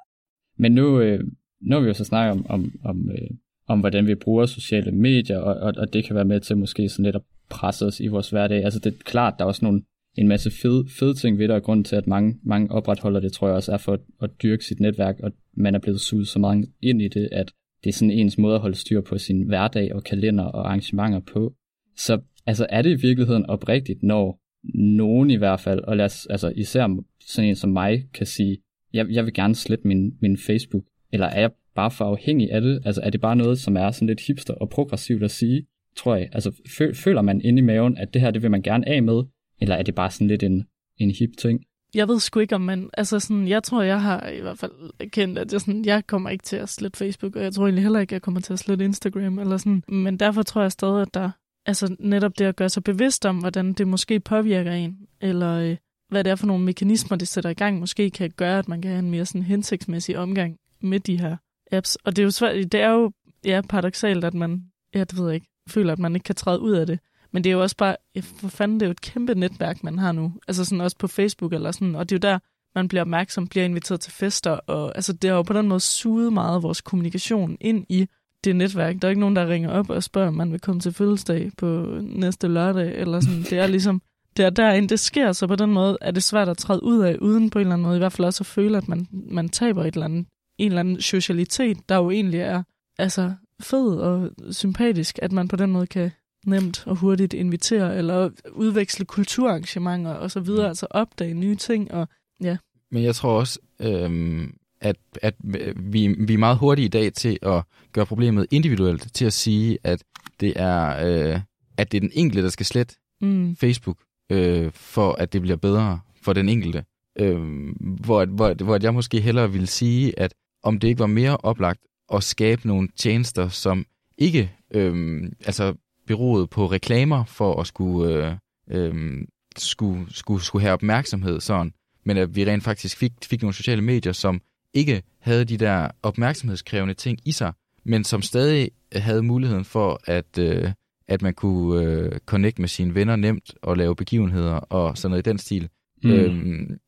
[0.57, 1.21] Men nu, øh,
[1.61, 3.31] nu har vi jo så snakket om, om, om, øh,
[3.69, 6.89] om hvordan vi bruger sociale medier, og, og, og det kan være med til måske
[6.89, 8.65] sådan lidt at presse os i vores hverdag.
[8.65, 9.83] Altså det er klart, der er også nogle,
[10.19, 13.33] en masse fede, fede ting ved det, og grunden til, at mange, mange opretholder det,
[13.33, 16.29] tror jeg også er for at, at dyrke sit netværk, og man er blevet suget
[16.29, 17.53] så meget ind i det, at
[17.85, 21.21] det er sådan ens måde at holde styr på sin hverdag og kalender og arrangementer
[21.33, 21.55] på.
[21.97, 24.39] Så altså, er det i virkeligheden oprigtigt, når
[24.75, 28.59] nogen i hvert fald, og lad os, altså især sådan en som mig, kan sige,
[28.93, 32.61] jeg, jeg vil gerne slette min, min Facebook, eller er jeg bare for afhængig af
[32.61, 32.83] det?
[32.85, 36.17] Altså er det bare noget, som er sådan lidt hipster og progressivt at sige, tror
[36.17, 36.29] jeg?
[36.33, 36.53] Altså
[36.95, 39.23] føler man inde i maven, at det her, det vil man gerne af med,
[39.63, 40.65] eller er det bare sådan lidt en,
[40.99, 41.65] en hip ting?
[41.95, 42.91] Jeg ved sgu ikke, om man...
[42.93, 46.31] Altså sådan, jeg tror, jeg har i hvert fald kendt, at jeg, sådan, jeg kommer
[46.31, 48.53] ikke til at slette Facebook, og jeg tror egentlig heller ikke, at jeg kommer til
[48.53, 49.83] at slette Instagram, eller sådan.
[49.89, 51.31] Men derfor tror jeg stadig, at der...
[51.67, 55.77] Altså netop det at gøre sig bevidst om, hvordan det måske påvirker en, eller øh,
[56.09, 58.83] hvad det er for nogle mekanismer, det sætter i gang, måske kan gøre, at man
[58.83, 61.37] kan have en mere sådan hensigtsmæssig omgang med de her
[61.73, 61.97] apps.
[61.97, 63.13] Og det er jo svært, det er jo
[63.45, 64.63] ja, paradoxalt, at man,
[64.95, 66.99] ja, det ved jeg ikke, føler, at man ikke kan træde ud af det.
[67.33, 69.99] Men det er jo også bare, for fanden, det er jo et kæmpe netværk, man
[69.99, 70.33] har nu.
[70.49, 72.39] Altså sådan også på Facebook eller sådan, og det er jo der,
[72.75, 75.81] man bliver opmærksom, bliver inviteret til fester, og altså det har jo på den måde
[75.81, 78.07] suget meget af vores kommunikation ind i
[78.45, 78.97] det netværk.
[79.03, 81.51] Der er ikke nogen, der ringer op og spørger, om man vil komme til fødselsdag
[81.57, 83.43] på næste lørdag, eller sådan.
[83.43, 84.03] Det er ligesom,
[84.37, 87.01] det er derinde, det sker, så på den måde er det svært at træde ud
[87.01, 89.07] af, uden på en eller anden måde, i hvert fald også at føle, at man,
[89.11, 90.27] man taber et eller andet,
[90.59, 92.63] en eller anden socialitet, der jo egentlig er
[92.99, 96.11] altså, fed og sympatisk, at man på den måde kan
[96.47, 100.69] nemt og hurtigt invitere, eller udveksle kulturarrangementer og så videre, Mm.
[100.69, 102.09] altså opdage nye ting, og
[102.43, 102.57] ja.
[102.91, 105.35] Men jeg tror også, øhm, at, at
[105.77, 109.79] vi, vi er meget hurtige i dag til at gøre problemet individuelt, til at sige,
[109.85, 110.05] at
[110.41, 111.41] det er, øh,
[111.77, 113.99] at det er den enkelte, der skal slette Mm, Facebook,
[114.31, 116.85] øh, for at det bliver bedre for den enkelte.
[117.19, 117.39] Øh,
[117.81, 121.81] hvor, hvor, hvor jeg måske hellere ville sige, at om det ikke var mere oplagt
[122.15, 123.87] at skabe nogle tjenester, som
[124.19, 125.75] ikke øh, altså
[126.07, 128.37] beroede på reklamer for at skulle,
[128.71, 129.25] øh, øh,
[129.57, 131.73] skulle, skulle, skulle have opmærksomhed sådan,
[132.05, 134.41] men at vi rent faktisk fik, fik nogle sociale medier, som
[134.75, 137.53] ikke havde de der opmærksomhedskrævende ting i sig,
[137.85, 140.73] men som stadig havde muligheden for, at, øh,
[141.09, 145.27] at man kunne øh, connect med sine venner nemt og lave begivenheder og sådan noget
[145.27, 145.69] i den stil.
[146.03, 146.11] Mm.
[146.11, 146.79] Øhm,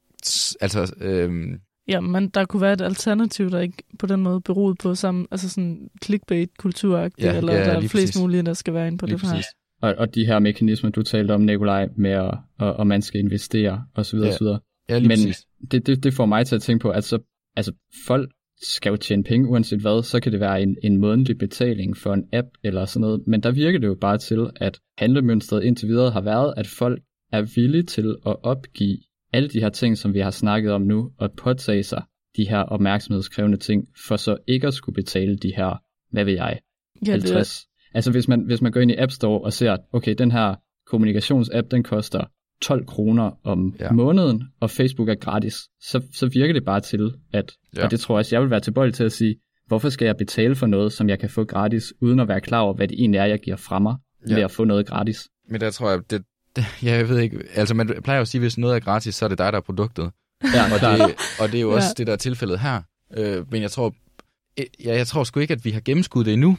[0.60, 4.74] altså, øhm, ja, men der kunne være et alternativ, der ikke på den måde beroede
[4.74, 8.20] på sammen, altså sådan clickbait-kultur, Ja, ja, eller ja, der er flest præcis.
[8.20, 9.30] mulige, der skal være inde på lige det her.
[9.30, 9.46] præcis.
[9.82, 13.20] Og, og de her mekanismer, du talte om, Nikolaj, med at og, og man skal
[13.20, 14.18] investere osv.
[14.18, 14.46] Ja, osv.
[14.88, 15.46] Ja, lige Men præcis.
[15.70, 17.18] det, det, det får mig til at tænke på, at så,
[17.56, 17.72] altså,
[18.06, 18.30] folk
[18.62, 22.14] skal jo tjene penge uanset hvad, så kan det være en, en månedlig betaling for
[22.14, 25.88] en app eller sådan noget, men der virker det jo bare til, at handlemønstret indtil
[25.88, 28.98] videre har været, at folk er villige til at opgive
[29.34, 32.02] alle de her ting, som vi har snakket om nu, og påtage sig
[32.36, 36.58] de her opmærksomhedskrævende ting, for så ikke at skulle betale de her, hvad ved jeg,
[37.06, 37.66] Ja, det er, 50.
[37.94, 40.54] Altså hvis man, hvis man går ind i App Store og ser, okay, den her
[40.86, 42.24] kommunikationsapp, den koster
[42.62, 43.84] 12 kroner om Ja.
[43.84, 43.92] ja.
[43.92, 47.80] måneden, og Facebook er gratis, så, så virker det bare til, at, Ja.
[47.80, 47.84] ja.
[47.84, 50.16] og det tror jeg også, jeg vil være tilbøjelig til at sige, hvorfor skal jeg
[50.16, 53.00] betale for noget, som jeg kan få gratis, uden at være klar over, hvad det
[53.00, 53.94] egentlig er, jeg giver fra mig,
[54.26, 54.30] Ja.
[54.30, 54.34] ja.
[54.36, 55.28] ved at få noget gratis.
[55.48, 56.22] Men der tror jeg, det,
[56.56, 59.14] det, ja, jeg ved ikke, altså man plejer jo at sige, hvis noget er gratis,
[59.14, 60.10] så er det dig, der er produktet.
[60.54, 61.92] Ja, Og det, og det er jo også Ja.
[61.98, 62.82] det, der er tilfældet her.
[63.16, 63.94] Øh, men jeg tror,
[64.58, 66.58] ja, jeg tror sgu ikke, at vi har gennemskuddet det endnu.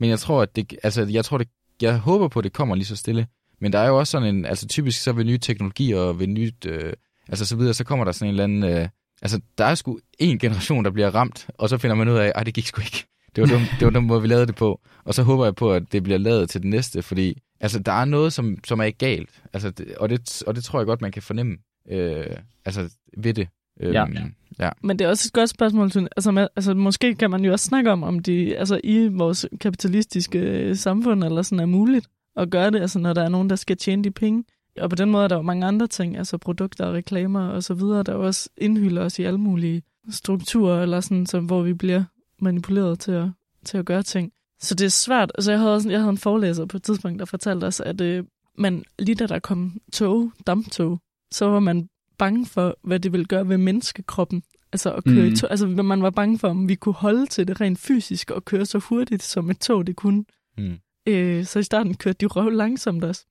[0.00, 1.48] Men jeg tror, at det, altså, jeg tror, det,
[1.82, 3.26] jeg håber på, at det kommer lige så stille.
[3.60, 6.26] Men der er jo også sådan en, altså typisk så ved nye teknologier og ved
[6.26, 6.92] nyt, øh,
[7.28, 8.88] altså så videre, så kommer der sådan en eller anden, øh,
[9.22, 12.32] altså der er sgu en generation, der bliver ramt, og så finder man ud af,
[12.34, 13.04] at det gik sgu ikke.
[13.36, 14.80] Det var, den, det var den måde, vi lavede det på.
[15.04, 17.92] Og så håber jeg på, at det bliver lavet til det næste, fordi altså, der
[17.92, 19.42] er noget, som, som er galt.
[19.52, 21.56] Altså, det, og, det, og det tror jeg godt, man kan fornemme
[21.90, 23.48] øh, altså, ved det.
[23.80, 24.06] Øh, Ja.
[24.58, 24.70] ja.
[24.82, 25.90] Men det er også et godt spørgsmål.
[25.90, 26.08] synes.
[26.16, 29.46] Altså, man, altså, måske kan man jo også snakke om, om de altså, i vores
[29.60, 33.50] kapitalistiske øh, samfund eller sådan er muligt at gøre det, altså, når der er nogen,
[33.50, 34.44] der skal tjene de penge.
[34.80, 37.62] Og på den måde er der jo mange andre ting, altså produkter og reklamer og
[37.62, 41.62] så videre, der jo også indhylder os i alle mulige strukturer, eller sådan, som, hvor
[41.62, 42.04] vi bliver
[42.40, 43.28] manipuleret til at,
[43.64, 44.32] til at gøre ting.
[44.60, 45.32] Så det er svært.
[45.34, 48.00] Altså, jeg havde, også, jeg havde en forelæser på et tidspunkt, der fortalte os, at
[48.00, 48.24] øh,
[48.58, 51.00] man, lige da der kom tog, damptog,
[51.32, 54.42] så var man bange for, hvad det ville gøre ved menneskekroppen.
[54.72, 57.48] Altså, at køre i tog, altså man var bange for, om vi kunne holde til
[57.48, 60.24] det rent fysisk og køre så hurtigt, som et tog det kunne.
[60.58, 60.78] Mm.
[61.06, 63.26] Øh, så i starten kørte de røv langsomt også.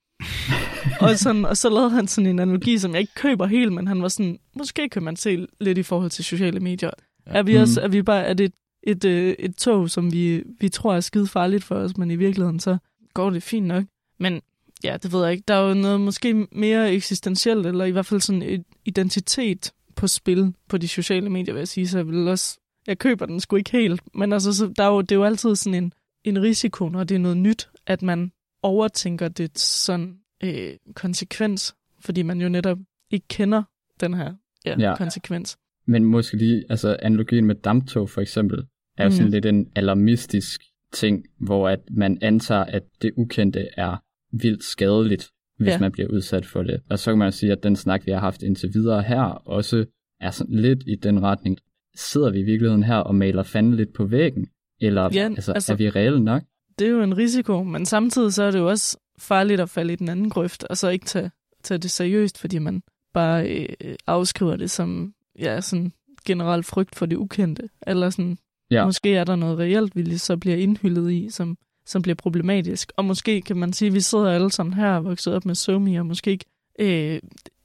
[1.01, 3.87] og, sådan, og så lavede han sådan en analogi, som jeg ikke køber helt, men
[3.87, 6.91] han var sådan, måske kan man se lidt i forhold til sociale medier.
[7.27, 7.31] Ja.
[7.31, 10.43] Er vi også, er vi bare, er det et, et, øh, et tog, som vi,
[10.59, 12.77] vi tror er skide farligt for os, men i virkeligheden så
[13.13, 13.83] går det fint nok.
[14.19, 14.41] Men
[14.83, 15.43] ja, det ved jeg ikke.
[15.47, 20.07] Der er jo noget måske mere eksistentielt, eller i hvert fald sådan et identitet på
[20.07, 21.87] spil på de sociale medier, vil jeg sige.
[21.87, 24.01] Så jeg vil også, jeg køber den sgu ikke helt.
[24.13, 27.03] Men altså, så der er jo, det er jo altid sådan en, en risiko, når
[27.03, 28.31] det er noget nyt, at man
[28.63, 32.77] overtænker det sådan øh, konsekvens, fordi man jo netop
[33.11, 33.63] ikke kender
[33.99, 34.33] den her
[34.65, 34.75] Ja.
[34.79, 34.95] ja.
[34.95, 35.57] konsekvens.
[35.87, 38.63] Men måske lige, altså analogien med damptog for eksempel,
[38.97, 39.31] er jo sådan Mm.
[39.31, 40.61] lidt en alarmistisk
[40.93, 43.97] ting, hvor at man antager, at det ukendte er
[44.31, 45.79] vildt skadeligt, hvis Ja.
[45.79, 46.79] man bliver udsat for det.
[46.89, 49.85] Og så kan man sige, at den snak, vi har haft indtil videre her, også
[50.21, 51.57] er sådan lidt i den retning.
[51.95, 54.47] Sidder vi i virkeligheden her og maler fanden lidt på væggen?
[54.81, 56.43] Eller Ja, altså, altså- er vi reelle nok?
[56.79, 59.93] Det er jo en risiko, men samtidig så er det jo også farligt at falde
[59.93, 61.31] i den anden grøft, og så ikke tage,
[61.63, 62.81] tage det seriøst, fordi man
[63.13, 65.91] bare øh, afskriver det som ja, sådan
[66.25, 67.69] generel frygt for det ukendte.
[67.87, 68.37] Eller sådan,
[68.71, 68.85] Ja.
[68.85, 72.91] måske er der noget reelt, vi lige så bliver indhyllet i, som, som bliver problematisk.
[72.97, 75.55] Og måske kan man sige, at vi sidder alle sammen her og vokset op med
[75.55, 76.45] somi, og måske ikke
[76.79, 77.19] øh,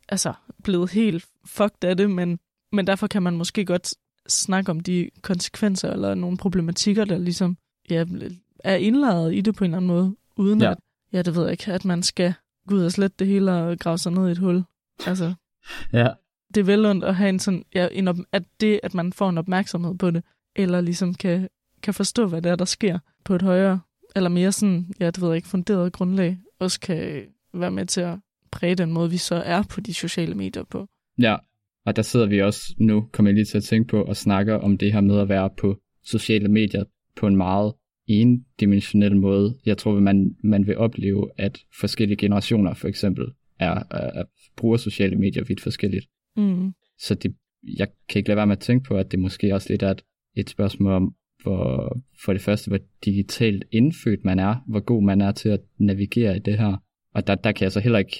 [0.08, 0.32] altså,
[0.64, 2.38] blevet helt fucked af det, men,
[2.72, 3.94] men derfor kan man måske godt
[4.28, 7.56] snakke om de konsekvenser eller nogle problematikker, der ligesom
[7.90, 8.04] ja,
[8.58, 10.70] er indlejret i det på en eller anden måde, uden ja.
[10.70, 10.78] at,
[11.12, 12.34] ja, det ved jeg ikke, at man skal
[12.68, 14.62] gå ud og slette det hele og grave sig ned i et hul.
[15.06, 15.34] Altså,
[15.92, 16.08] Ja,
[16.54, 19.12] det er vel ondt at have en sådan, ja, en op, at det, at man
[19.12, 20.22] får en opmærksomhed på det,
[20.56, 21.48] eller ligesom kan,
[21.82, 23.80] kan forstå, hvad det er, der sker på et højere,
[24.16, 27.22] eller mere sådan, ja, det ved jeg ikke, funderet grundlag, også kan
[27.54, 28.18] være med til at
[28.50, 30.88] præge den måde, vi så er på de sociale medier på.
[31.18, 31.36] Ja,
[31.86, 34.54] og der sidder vi også nu, kommer jeg lige til at tænke på, og snakker
[34.54, 36.84] om det her med at være på sociale medier
[37.16, 37.72] på en meget
[38.06, 39.58] endimensionel måde.
[39.66, 43.24] Jeg tror, at man, man vil opleve, at forskellige generationer for eksempel
[43.58, 44.24] er, er, er
[44.56, 46.06] bruger sociale medier vidt forskelligt.
[46.36, 46.72] Mm.
[46.98, 47.34] Så det,
[47.78, 49.90] jeg kan ikke lade være med at tænke på, at det måske også lidt er
[49.90, 50.02] et,
[50.36, 55.20] et spørgsmål om, hvor, for det første, hvor digitalt indfødt man er, hvor god man
[55.20, 56.76] er til at navigere i det her.
[57.14, 58.18] Og der, der kan jeg så heller ikke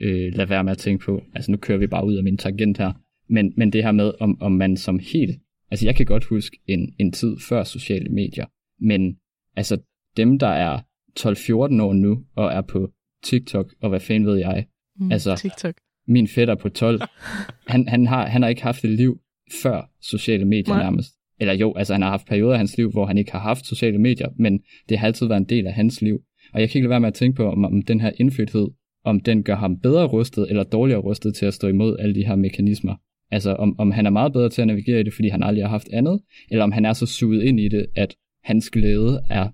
[0.00, 2.38] øh, lade være med at tænke på, altså nu kører vi bare ud af min
[2.38, 2.92] tangent her,
[3.28, 5.40] men, men det her med, om, om man som helt,
[5.70, 8.46] altså jeg kan godt huske en, en tid før sociale medier,
[8.80, 9.18] men
[9.56, 9.78] altså
[10.16, 10.80] dem, der er
[11.20, 15.12] 12-14 år nu, og er på TikTok, og hvad fanden ved jeg, Mm.
[15.12, 15.74] Altså- TikTok.
[16.06, 17.00] Min fætter på 12,
[17.72, 19.20] han, han, har, han har ikke haft et liv
[19.62, 20.82] før sociale medier Nej.
[20.82, 21.12] nærmest.
[21.40, 23.66] Eller jo, altså han har haft perioder af hans liv, hvor han ikke har haft
[23.66, 26.20] sociale medier, men det har altid været en del af hans liv.
[26.52, 28.68] Og jeg kan ikke lade være med at tænke på, om, om den her indfødthed,
[29.04, 32.26] om den gør ham bedre rustet eller dårligere rustet til at stå imod alle de
[32.26, 32.94] her mekanismer.
[33.30, 35.64] Altså om, om han er meget bedre til at navigere i det, fordi han aldrig
[35.64, 38.14] har haft andet, eller om han er så suget ind i det, at
[38.44, 39.48] hans glæde er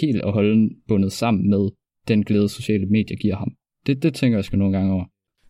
[0.00, 1.70] helt og holden bundet sammen med
[2.08, 3.52] den glæde, sociale medier giver ham.
[3.86, 5.04] Det, det tænker jeg sgu nogle gange over.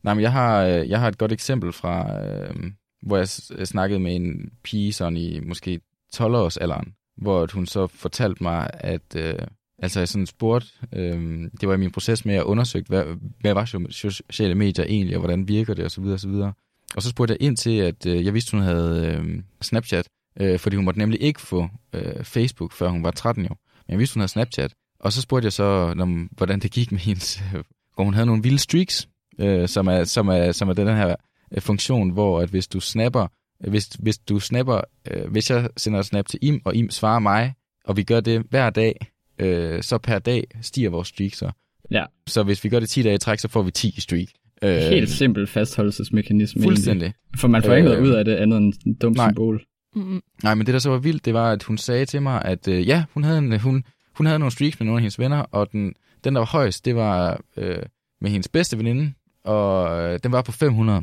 [0.05, 2.55] Nej, men jeg har, øh, jeg har et godt eksempel fra, øh,
[3.03, 5.81] hvor jeg øh, snakkede med en pige sådan i måske
[6.17, 9.35] 12-års alderen, hvor hun så fortalte mig, at øh,
[9.79, 13.05] altså jeg sådan spurgte, øh, det var i min proces med at undersøge, hvad,
[13.41, 16.53] hvad var sociale medier egentlig, og hvordan virker det, og så videre, og så videre.
[16.97, 20.09] Og så spurgte jeg ind til, at øh, jeg vidste, hun havde øh, Snapchat,
[20.41, 23.59] øh, fordi hun måtte nemlig ikke få øh, Facebook, før hun var 13 år.
[23.87, 24.75] Men jeg vidste, hun havde Snapchat.
[25.01, 27.43] Og så spurgte jeg så, om, hvordan det gik med hendes...
[27.55, 27.65] Øh,
[27.95, 29.09] hvor hun havde nogle vilde streaks,
[29.39, 31.15] øh, som, er, som, er, som er den her
[31.55, 33.27] øh, funktion, hvor at hvis du snapper,
[33.65, 36.91] øh, hvis, hvis du snapper, øh, hvis jeg sender et snap til Im, og Im
[36.91, 39.07] svarer mig, og vi gør det hver dag,
[39.39, 41.51] øh, så per dag stiger vores streak så.
[41.91, 42.05] Ja.
[42.27, 44.29] Så hvis vi gør det 10 dage i træk, så får vi 10 i streak.
[44.63, 46.63] Øh, Helt simpel fastholdelsesmekanisme.
[46.63, 47.07] Fuldstændig.
[47.07, 47.41] Egentlig.
[47.41, 49.31] For man får ikke Øh, noget ud af det andet end en dum nej.
[49.31, 49.65] symbol.
[49.95, 50.23] Mm-mm.
[50.43, 52.69] Nej, men det der så var vildt, det var, at hun sagde til mig, at
[52.69, 55.39] øh, ja, hun havde, en, hun, hun havde nogle streaks med nogle af hendes venner,
[55.39, 55.95] og den,
[56.25, 57.79] den der var højst, det var, øh,
[58.21, 59.13] med hendes bedste veninde,
[59.45, 61.03] og øh, den var på 500.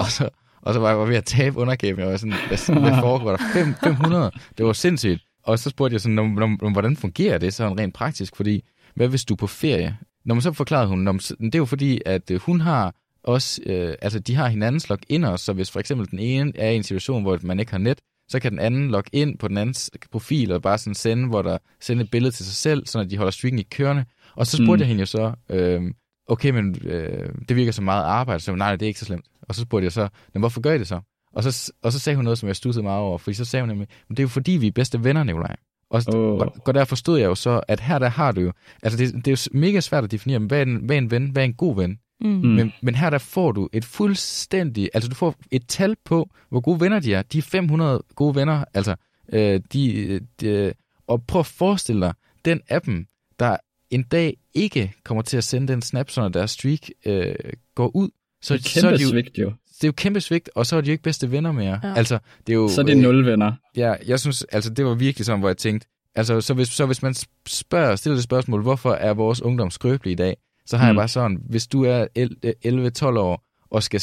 [0.00, 0.28] Og så,
[0.62, 2.00] og så var jeg var ved at tabe undergæben.
[2.00, 3.38] Jeg var sådan, hvad, hvad foregår der?
[3.52, 4.30] Fem- 500?
[4.58, 5.22] Det var sindssygt.
[5.44, 8.36] Og så spurgte jeg sådan, "Nå, nå, nå, hvordan fungerer det sådan rent praktisk?
[8.36, 8.64] Fordi,
[8.94, 9.96] hvad hvis du er på ferie?
[10.24, 13.60] Når man så forklarede hun, "Nå, det er jo fordi, at øh, hun har også,
[13.66, 16.76] øh, altså de har hinandens login også, så hvis for eksempel den ene er i
[16.76, 19.56] en situation, hvor man ikke har net, så kan den anden logge ind på den
[19.58, 23.04] andens profil og bare sådan sende, hvor der sende et billede til sig selv, så
[23.04, 24.04] de holder streaken i kørende.
[24.36, 24.80] Og så spurgte Mm.
[24.80, 25.82] jeg hende jo så, øh,
[26.30, 29.24] okay, men øh, det virker så meget arbejde, så nej, det er ikke så slemt.
[29.42, 31.00] Og så spurgte jeg så, men hvorfor gør I det så?
[31.32, 33.62] Og så, og så sagde hun noget, som jeg stussede meget over, fordi så sagde
[33.62, 35.56] hun nemlig, men det er jo fordi, vi er bedste venner, Nikolaj.
[35.90, 36.48] Og, oh.
[36.66, 39.28] og, der forstod jeg jo så, at her der har du jo, altså det, det
[39.28, 41.44] er jo mega svært at definere, hvad er, en, hvad er en ven, hvad er
[41.44, 41.98] en god ven?
[42.20, 42.30] Mm.
[42.30, 42.48] Mm.
[42.48, 46.60] Men, men her der får du et fuldstændig, altså du får et tal på, hvor
[46.60, 47.22] gode venner de er.
[47.22, 48.94] De er 500 gode venner, altså,
[49.32, 50.72] øh, de, de,
[51.06, 52.14] og prøv at forestille dig,
[52.44, 53.06] den af dem,
[53.38, 53.56] der
[53.90, 57.34] en dag ikke kommer til at sende den snap, så når deres streak øh,
[57.74, 58.08] går ud,
[58.42, 59.52] så, Det er så er kæmpe de jo, svigt jo.
[59.66, 61.80] det er jo kæmpe svigt, og så er de jo ikke bedste venner mere.
[61.82, 61.94] Ja.
[61.94, 63.52] Altså, det er jo, Så er det nul venner.
[63.76, 66.86] Ja, jeg synes, altså det var virkelig sådan, hvor jeg tænkte, altså så hvis, så
[66.86, 67.14] hvis man
[67.46, 70.88] spørger, stiller det spørgsmål, hvorfor er vores ungdom skrøbelig i dag, så har mm.
[70.88, 74.00] jeg bare sådan, hvis du er el- 11-12 år, og skal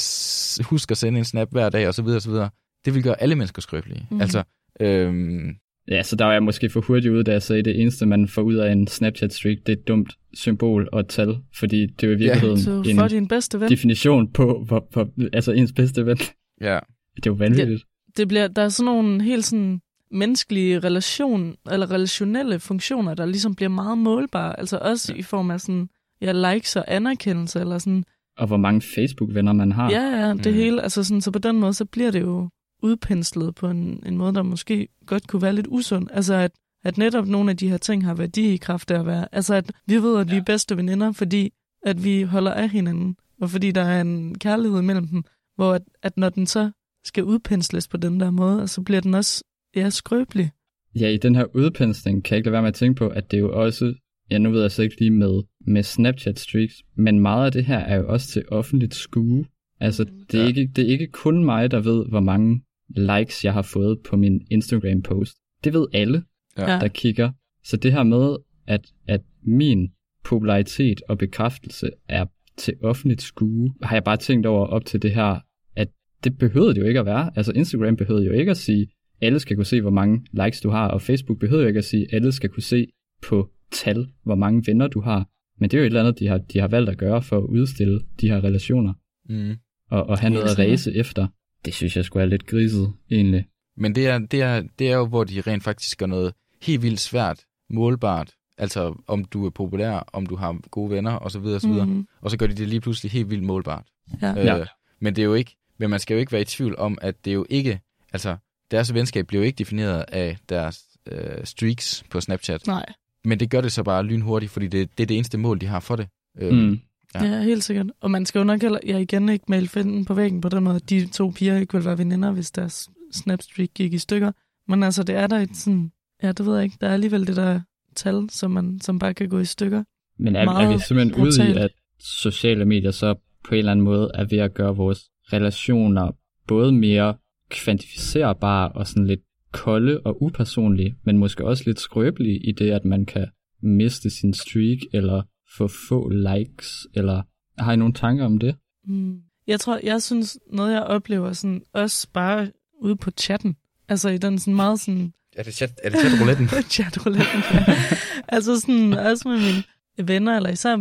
[0.63, 2.49] huske at sende en snap hver dag, og så videre, og så videre,
[2.85, 4.07] det vil gøre alle mennesker skrøbelige.
[4.11, 4.21] Mm.
[4.21, 4.43] Altså,
[4.79, 5.55] øhm,
[5.91, 8.27] Ja, så der var jeg måske for hurtigt ude, da jeg sagde, det eneste, man
[8.27, 12.03] får ud af en Snapchat-streak, det er et dumt symbol og et tal, fordi det
[12.03, 13.69] er jo i virkeligheden Så en for din bedste ven.
[13.69, 16.17] definition på, hvor, hvor, altså ens bedste ven.
[16.61, 16.79] ja,
[17.15, 17.83] Det er jo vanvittigt.
[18.17, 23.55] det bliver, der er sådan nogle helt sådan menneskelige relation, eller relationelle funktioner, der ligesom
[23.55, 24.59] bliver meget målbare.
[24.59, 25.19] Altså også ja.
[25.19, 25.89] i form af sådan,
[26.21, 28.03] ja, likes og anerkendelse, eller sådan,
[28.37, 29.91] Og hvor mange Facebook-venner man har.
[29.91, 30.53] ja, ja, det Mm.
[30.53, 30.81] hele.
[30.81, 32.49] Altså sådan, så på den måde, så bliver det jo
[32.83, 36.07] udpenslet på en, en måde, der måske godt kunne være lidt usund.
[36.13, 36.51] Altså at,
[36.83, 39.35] at netop nogle af de her ting har værdi i kraft af at være.
[39.35, 41.53] Altså at vi ved, at vi er bedste veninder, fordi
[41.85, 45.23] at vi holder af hinanden, og fordi der er en kærlighed mellem dem,
[45.55, 46.71] hvor at, at når den så
[47.05, 49.43] skal udpensles på den der måde, så bliver den også
[49.75, 50.51] ja, skrøbelig.
[50.95, 53.31] Ja, i den her udpensning kan jeg ikke lade være med at tænke på, at
[53.31, 53.93] det er jo også,
[54.31, 57.65] ja nu ved jeg så ikke lige med, med Snapchat streaks, men meget af det
[57.65, 59.45] her er jo også til offentligt skue.
[59.79, 60.47] Altså, det er, Ja.
[60.47, 64.15] ikke, det er ikke kun mig, der ved, hvor mange likes jeg har fået på
[64.15, 65.35] min Instagram-post.
[65.63, 66.23] Det ved alle,
[66.57, 66.63] Ja.
[66.65, 67.31] der kigger.
[67.63, 68.35] Så det her med,
[68.67, 69.89] at, at min
[70.23, 72.25] popularitet og bekræftelse er
[72.57, 75.39] til offentligt skue, har jeg bare tænkt over op til det her,
[75.75, 75.87] at
[76.23, 77.31] det behøvede det jo ikke at være.
[77.35, 78.87] Altså Instagram behøvede jo ikke at sige,
[79.21, 81.85] alle skal kunne se, hvor mange likes du har, og Facebook behøver jo ikke at
[81.85, 82.87] sige, alle skal kunne se
[83.23, 85.29] på tal, hvor mange venner du har.
[85.59, 87.37] Men det er jo et eller andet, de har, de har valgt at gøre for
[87.37, 88.93] at udstille de her relationer,
[89.29, 89.55] mm.
[89.89, 91.27] og, og have noget at ræse efter.
[91.67, 93.45] Det synes jeg skulle er lidt griset, egentlig.
[93.77, 96.81] Men det er, det, er, det er jo, hvor de rent faktisk gør noget helt
[96.81, 98.31] vildt svært, målbart.
[98.57, 101.67] Altså, om du er populær, om du har gode venner, og så videre, og så
[101.67, 101.87] videre.
[102.21, 103.85] Og så gør de det lige pludselig helt vildt målbart.
[104.21, 104.33] Ja.
[104.33, 104.59] Ja.
[104.59, 104.65] Øh,
[105.01, 107.25] men det er jo ikke, men man skal jo ikke være i tvivl om, at
[107.25, 107.79] det er jo ikke,
[108.13, 108.37] altså,
[108.71, 112.67] deres venskab bliver jo ikke defineret af deres øh, streaks på Snapchat.
[112.67, 112.85] Nej,
[113.25, 115.65] Men det gør det så bare lynhurtigt, fordi det, det er det eneste mål, de
[115.65, 116.07] har for det.
[116.39, 116.79] Øh, Mm.
[117.15, 117.25] Ja.
[117.25, 117.41] ja.
[117.41, 117.87] helt sikkert.
[118.01, 120.63] Og man skal jo nok heller, jeg igen ikke male finden på væggen på den
[120.63, 124.31] måde, at de to piger ikke ville være veninder, hvis deres snapstreak gik i stykker.
[124.67, 125.91] Men altså, det er der et sådan,
[126.23, 127.61] ja, det ved jeg ikke, der er alligevel det der
[127.95, 129.83] tal, som, man, som bare kan gå i stykker.
[130.19, 131.57] Men er, er vi simpelthen ude i, brutalt.
[131.57, 136.11] at sociale medier så på en eller anden måde er ved at gøre vores relationer
[136.47, 137.15] både mere
[137.49, 142.85] kvantificerbare og sådan lidt kolde og upersonlige, men måske også lidt skrøbelige i det, at
[142.85, 143.27] man kan
[143.61, 145.21] miste sin streak eller
[145.57, 147.21] få få likes, eller
[147.57, 148.55] har I nogle tanker om det?
[148.87, 149.21] Mm.
[149.47, 153.55] Jeg tror, jeg synes, noget jeg oplever sådan, også bare ude på chatten,
[153.89, 156.47] altså i den sådan meget sådan Er det chat, er det chat-rouletten?
[156.75, 157.41] chatrouletten.
[157.53, 157.65] Ja.
[158.35, 159.63] altså sådan, også med mine
[160.07, 160.75] venner, eller især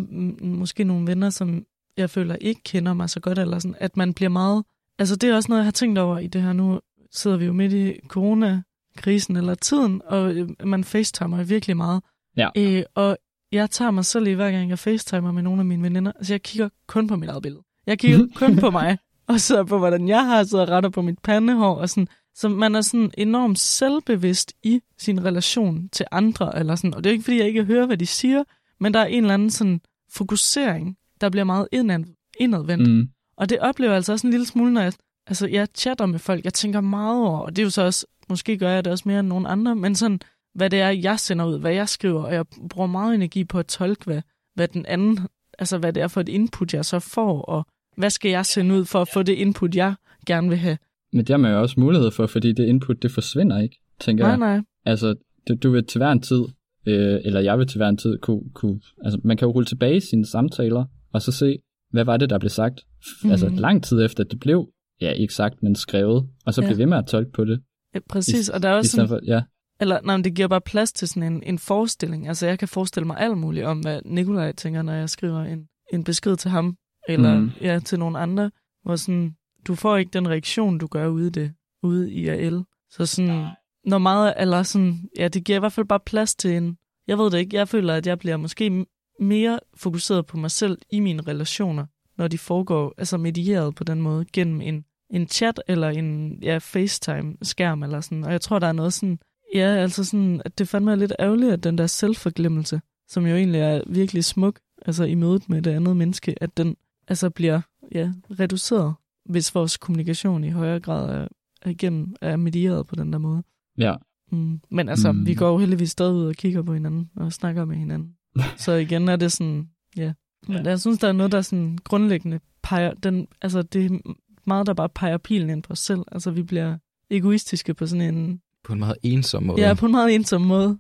[0.45, 1.65] måske nogle venner, som
[1.97, 4.65] jeg føler ikke kender mig så godt, eller sådan, at man bliver meget...
[4.99, 6.53] Altså det er også noget, jeg har tænkt over i det her.
[6.53, 6.81] Nu
[7.13, 12.03] sidder vi jo midt i coronakrisen eller tiden, og øh, man facetimer virkelig meget.
[12.37, 12.49] Ja.
[12.57, 13.19] Øh, og
[13.53, 16.13] jeg tager mig selv i, hver gang jeg facetimer med nogle af mine veninder.
[16.13, 17.63] Altså jeg kigger kun på mit eget billede.
[17.87, 21.03] Jeg kigger kun på mig, og så på, hvordan jeg har siddet og retter på
[21.03, 26.59] mit pandehår, og sådan, så man er sådan enormt selvbevidst i sin relation til andre,
[26.59, 28.45] eller sådan, og det er ikke, fordi jeg ikke hører, hvad de siger,
[28.81, 29.81] men der er en eller anden sådan
[30.11, 32.05] fokusering, der bliver meget indad,
[32.41, 32.91] indadvendt.
[32.91, 33.09] Mm.
[33.37, 34.93] Og det oplever jeg altså også en lille smule, når jeg,
[35.27, 38.07] altså, jeg chatter med folk, jeg tænker meget over, og det er jo så også,
[38.29, 40.21] måske gør jeg det også mere end nogen andre, men sådan,
[40.57, 43.59] hvad det er, jeg sender ud, hvad jeg skriver, og jeg bruger meget energi på
[43.59, 44.23] at tolke, hvad,
[44.55, 45.19] hvad den anden,
[45.59, 48.75] altså hvad det er for et input, jeg så får, og hvad skal jeg sende
[48.75, 49.95] ud for at få det input, jeg
[50.27, 50.79] gerne vil have.
[51.13, 54.25] Men det har man jo også mulighed for, fordi det input, det forsvinder ikke, tænker
[54.25, 54.39] Nej, jeg.
[54.39, 54.61] nej.
[54.85, 55.15] Altså,
[55.49, 56.43] du, du vil til hver en tid,
[56.87, 59.67] øh, eller jeg vil til hver en tid kunne, kunne, altså man kan jo rulle
[59.67, 61.59] tilbage i sine samtaler, og så se,
[61.93, 62.81] hvad var det, der blev sagt?
[63.25, 63.31] Mm.
[63.31, 64.69] Altså lang tid efter det blev,
[65.01, 66.67] ja ikke sagt, men skrevet, og så Ja.
[66.69, 67.61] blev ved med at tolke på det.
[67.95, 69.43] Ja, præcis, I- og der er også sådan, for, ja.
[69.81, 72.29] Eller, nej, men det giver bare plads til sådan en, en forestilling.
[72.29, 75.69] Altså, jeg kan forestille mig alt muligt om, hvad Nikolaj tænker, når jeg skriver en,
[75.93, 76.77] en besked til ham,
[77.09, 77.51] eller Mm.
[77.61, 78.51] ja, til nogle andre,
[78.83, 81.53] hvor sådan, du får ikke den reaktion, du gør ude, i det,
[81.83, 82.65] ude i AL.
[82.91, 83.47] Så sådan,
[83.85, 87.19] når meget, eller sådan, ja, det giver i hvert fald bare plads til en, jeg
[87.19, 88.87] ved det ikke, jeg føler, at jeg bliver måske
[89.21, 91.87] mere fokuseret på mig selv i mine relationer,
[92.19, 96.59] når de foregår, altså medieret på den måde, gennem en, en chat eller en ja,
[96.59, 98.25] FaceTime-skærm eller sådan.
[98.25, 99.19] Og jeg tror, der er noget sådan,
[99.55, 103.37] ja, altså sådan, at det fandme er lidt ærgerligt, at den der selvforglemmelse, som jo
[103.37, 106.77] egentlig er virkelig smuk, altså i mødet med det andet menneske, at den
[107.09, 107.61] altså bliver
[107.93, 108.95] ja, reduceret,
[109.29, 111.29] hvis vores kommunikation i højere grad er,
[111.63, 113.43] er igennem, er medieret på den der måde.
[113.79, 113.95] ja.
[114.33, 114.61] Mm.
[114.71, 115.27] Men altså, Mm.
[115.27, 118.13] vi går jo heldigvis stadig ud og kigger på hinanden og snakker med hinanden.
[118.57, 120.13] Så igen er det sådan, ja.
[120.49, 123.99] Men jeg synes, der er noget, der sådan grundlæggende peger, den, altså det er
[124.47, 126.01] meget, der bare peger pilen ind på os selv.
[126.13, 126.79] Altså vi bliver
[127.11, 129.61] egoistiske på sådan en, På en meget ensom måde.
[129.67, 130.79] ja, på en meget ensom måde,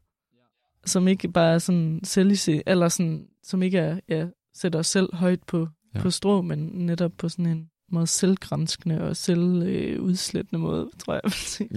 [0.84, 5.14] som ikke bare er sådan selvise, eller sådan, som ikke er, ja, sætter os selv
[5.14, 6.00] højt på, Ja.
[6.02, 11.22] på strå, men netop på sådan en meget selvgranskende og selvudslættende måde, tror jeg.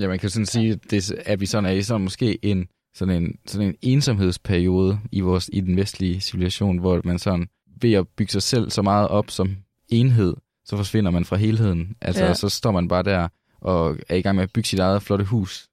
[0.01, 2.68] Ja, man kan sådan sige, at, det, at vi sådan er i sådan måske en,
[2.95, 7.47] sådan en, sådan en ensomhedsperiode i, vores, i den vestlige civilisation, hvor man sådan
[7.82, 9.55] ved at bygge sig selv så meget op som
[9.89, 10.34] enhed,
[10.66, 11.95] så forsvinder man fra helheden.
[12.01, 12.26] Altså.
[12.26, 12.34] Ja.
[12.34, 13.28] så står man bare der
[13.62, 15.69] og er i gang med at bygge sit eget flotte hus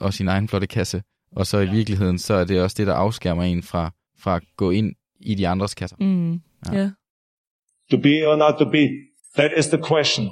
[0.00, 1.02] og sin egen flotte kasse.
[1.32, 4.42] Og så i virkeligheden, så er det også det, der afskærmer en fra, fra at
[4.56, 5.96] gå ind i de andres kasser.
[6.00, 6.32] Mm.
[6.32, 6.40] Ja.
[6.72, 6.90] Ja.
[7.90, 8.88] To be or not to be,
[9.36, 10.28] that is the question.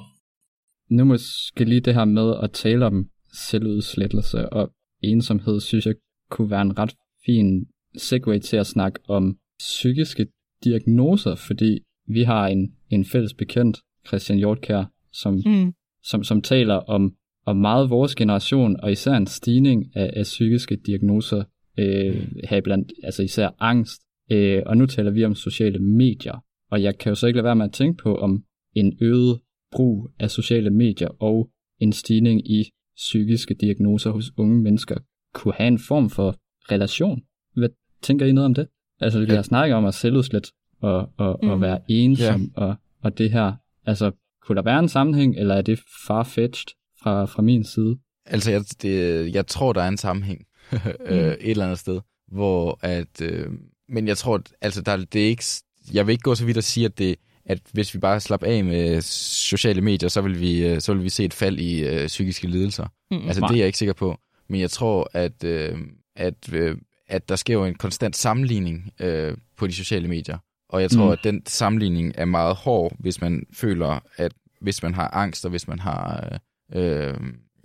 [0.90, 4.70] Nu måske lige det her med at tale om selvudslettelse og
[5.02, 5.94] ensomhed, synes jeg
[6.30, 6.94] kunne være en ret
[7.26, 7.66] fin
[7.96, 10.26] segue til at snakke om psykiske
[10.64, 15.72] diagnoser, fordi vi har en, en fælles bekendt, Christian Hjortkær, som, Mm.
[16.02, 17.12] som, som taler om,
[17.50, 21.44] om meget vores generation, og især en stigning af, af psykiske diagnoser,
[21.78, 24.02] øh, her blandt, altså især angst.
[24.30, 27.44] Øh, og nu taler vi om sociale medier, og jeg kan jo så ikke lade
[27.44, 28.42] være med at tænke på, om
[28.74, 29.40] en øget
[29.72, 34.96] brug af sociale medier og en stigning i psykiske diagnoser hos unge mennesker
[35.34, 36.36] kunne have en form for
[36.72, 37.22] relation.
[37.56, 37.68] Hvad
[38.02, 38.68] tænker I noget om det?
[39.00, 39.34] Altså, vi Ja.
[39.34, 40.46] har snakket om at selvudslet
[40.80, 41.48] og, og, mm.
[41.48, 43.52] og være ensom og, og det her.
[43.86, 44.10] Altså,
[44.42, 47.98] kunne der være en sammenhæng, eller er det farfetched fra, fra min side?
[48.26, 50.44] Altså, jeg, det, jeg tror, der er en sammenhæng
[51.06, 52.00] øh, et eller andet sted,
[52.32, 53.20] hvor at...
[53.22, 53.46] Øh,
[53.88, 55.44] men jeg tror, altså, der, det er ikke...
[55.92, 58.46] Jeg vil ikke gå så vidt at sige, at, det, at hvis vi bare slapper
[58.46, 61.84] af med sociale medier, så vil vi, øh, så vil vi se et fald i
[61.84, 62.86] øh, psykiske lidelser.
[63.10, 63.26] Mm.
[63.26, 63.48] Altså, Nej.
[63.48, 64.18] det er jeg ikke sikker på.
[64.48, 65.78] Men jeg tror, at, øh,
[66.16, 66.76] at, øh,
[67.08, 70.38] at der sker jo en konstant sammenligning øh, på de sociale medier.
[70.68, 71.06] Og jeg tror, Mm.
[71.06, 71.12] mm.
[71.12, 75.50] at den sammenligning er meget hård, hvis man føler, at hvis man har angst, og
[75.50, 76.38] hvis man har øh,
[76.74, 77.14] øh,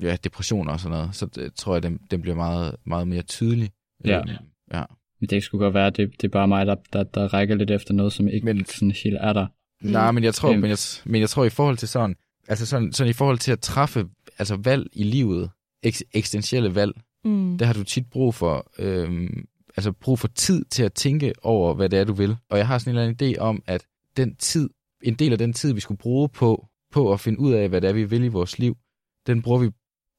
[0.01, 3.21] ja, depressioner og sådan noget, så det, tror jeg, den, den bliver meget, meget mere
[3.21, 3.69] tydelig.
[4.05, 4.19] Ja.
[4.19, 4.27] Øh,
[4.73, 4.83] ja.
[5.19, 7.71] Men det skulle godt være, det, det er bare mig, der, der, der rækker lidt
[7.71, 9.47] efter noget, som ikke Men- men, sådan helt er der.
[9.81, 10.59] Nej, men jeg tror, Øhm.
[10.61, 12.15] men jeg, men jeg tror i forhold til sådan,
[12.47, 14.05] altså sådan, sådan i forhold til at træffe
[14.39, 15.49] altså valg i livet,
[15.83, 16.93] eks, eksistentielle valg,
[17.25, 17.57] Mm.
[17.57, 19.45] der har du tit brug for, øhm,
[19.77, 22.35] altså brug for tid til at tænke over, hvad det er, du vil.
[22.49, 23.85] Og jeg har sådan en eller anden idé om, at
[24.17, 24.69] den tid,
[25.03, 27.81] en del af den tid, vi skulle bruge på, på at finde ud af, hvad
[27.81, 28.77] det er, vi vil i vores liv,
[29.27, 29.69] den bruger vi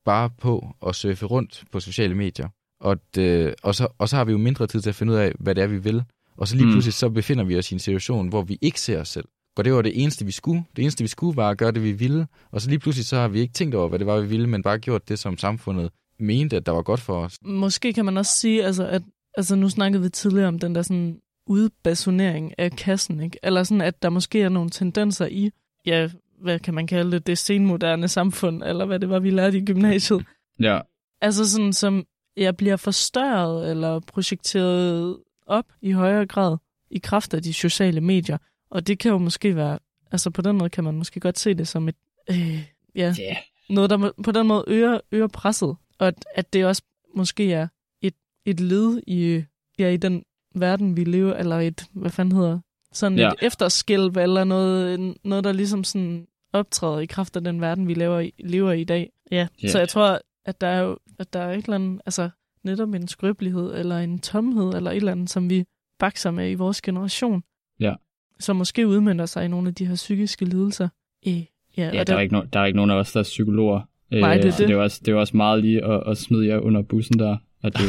[0.05, 2.49] bare på at surfe rundt på sociale medier.
[2.81, 5.19] Og, det, og, så, og så har vi jo mindre tid til at finde ud
[5.19, 6.03] af, hvad det er, vi vil.
[6.37, 6.73] Og så lige Mm.
[6.73, 9.25] pludselig så befinder vi os i en situation, hvor vi ikke ser os selv.
[9.57, 10.65] Og det var det eneste, vi skulle.
[10.77, 12.27] Det eneste, vi skulle, var at gøre det, vi ville.
[12.51, 14.47] Og så lige pludselig så har vi ikke tænkt over, hvad det var, vi ville,
[14.47, 17.39] men bare gjort det, som samfundet mente, at der var godt for os.
[17.43, 19.03] Måske kan man også sige, altså, at
[19.37, 23.39] altså, nu snakkede vi tidligere om den der sådan udbasonering af kassen, ikke?
[23.43, 25.51] Eller sådan, at der måske er nogle tendenser i,
[25.87, 26.09] ja,
[26.41, 29.65] hvad kan man kalde det, det senmoderne samfund, eller hvad det var, vi lærte i
[29.65, 30.25] gymnasiet.
[30.61, 30.81] Ja,
[31.25, 32.07] Altså sådan, som
[32.37, 36.57] jeg bliver forstørret eller projekteret op i højere grad
[36.91, 38.39] i kraft af de sociale medier.
[38.71, 39.79] Og det kan jo måske være,
[40.13, 41.97] altså på den måde kan man måske godt se det som et,
[42.31, 42.65] øh,
[42.95, 43.37] ja, yeah.
[43.71, 45.77] noget, der på den måde øger, øger presset.
[45.99, 46.83] Og at, at det også
[47.15, 47.69] måske er
[48.03, 48.15] et,
[48.45, 49.45] et led i,
[49.79, 50.25] ja, i den
[50.55, 52.59] verden, vi lever, eller et, hvad fanden hedder,
[52.95, 53.29] sådan Ja.
[53.29, 57.95] et efterskælv, eller noget, noget, der ligesom sådan optræder i kraft af den verden, vi
[57.95, 59.11] lever i, lever i i dag.
[59.31, 59.69] Ja, Ja.
[59.69, 62.31] så jeg tror, at der er jo at der er et eller andet, altså
[62.65, 65.65] netop en skrøbelighed, eller en tomhed, eller et eller andet, som vi
[65.99, 67.43] bakser med i vores generation.
[67.81, 67.95] Ja.
[68.41, 70.89] Som måske udmyndter sig i nogle af de her psykiske lidelser.
[71.27, 71.45] Øh, ja,
[71.77, 73.81] Ja, og der er, ikke no, der er ikke nogen af os, der er psykologer.
[74.11, 74.69] Nej, det er så det.
[74.69, 77.19] det er jo også, det er også meget lige at, at smide jer under bussen
[77.19, 77.37] der.
[77.65, 77.81] Og det,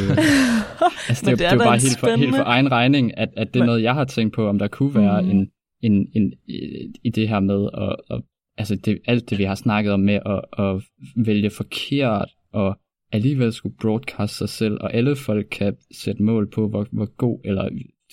[1.08, 3.28] altså, det, det er det er jo bare helt for, helt for egen regning, at,
[3.36, 5.30] at det er Men- noget, jeg har tænkt på, om der kunne være Mhm.
[5.30, 5.48] en,
[5.82, 6.32] en, en,
[7.04, 8.22] i- det her med at, at
[8.58, 10.82] altså det, alt det, vi har snakket om med at, at
[11.26, 12.78] vælge forkert og
[13.12, 17.40] alligevel skulle broadcast sig selv, og alle folk kan sætte mål på, hvor, hvor god
[17.44, 17.68] eller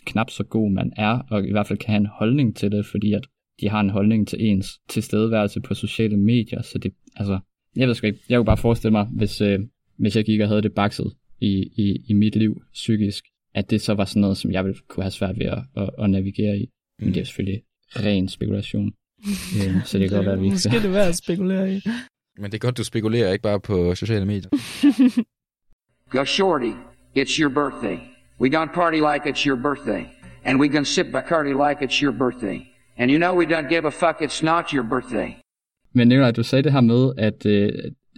[0.05, 2.85] knap så god man er, og i hvert fald kan have en holdning til det,
[2.85, 3.27] fordi at
[3.61, 7.39] de har en holdning til ens tilstedeværelse på sociale medier, så det, altså,
[7.75, 9.59] jeg ved sgu ikke, jeg kunne bare forestille mig, hvis, øh,
[9.99, 11.13] hvis jeg gik og havde det bakset
[11.43, 13.25] i, i, i mit liv psykisk,
[13.55, 15.89] at det så var sådan noget, som jeg ville kunne have svært ved at, at,
[15.99, 16.69] at navigere i.
[16.99, 17.63] Men det er jo selvfølgelig
[17.95, 18.93] ren spekulation.
[19.57, 21.81] Øh, så det kan godt være, at vi ikke Måske det værd at spekulere i.
[22.37, 24.49] Men det er godt, du spekulerer ikke bare på sociale medier.
[26.13, 26.73] Go, Shorty,
[27.17, 27.97] it's your birthday.
[28.41, 30.03] We gonna party like it's your birthday.
[30.45, 32.57] And we gonna sip Bacardi like it's your birthday.
[32.97, 35.29] And you know we don't give a fuck, it's not your birthday.
[35.93, 37.71] Men Nikolaj, du sagde det her med, at øh,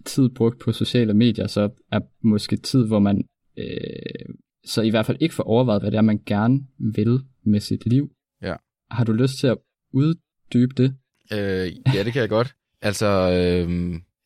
[0.05, 3.25] tid brugt på sociale medier, så er måske tid, hvor man
[3.57, 4.35] øh,
[4.65, 7.85] så i hvert fald ikke får overvejet, hvad det er, man gerne vil med sit
[7.85, 8.11] liv.
[8.41, 8.55] Ja.
[8.91, 9.57] Har du lyst til at
[9.93, 10.95] uddybe det?
[11.33, 12.55] Øh, ja, det kan jeg godt.
[12.81, 13.69] Altså, øh,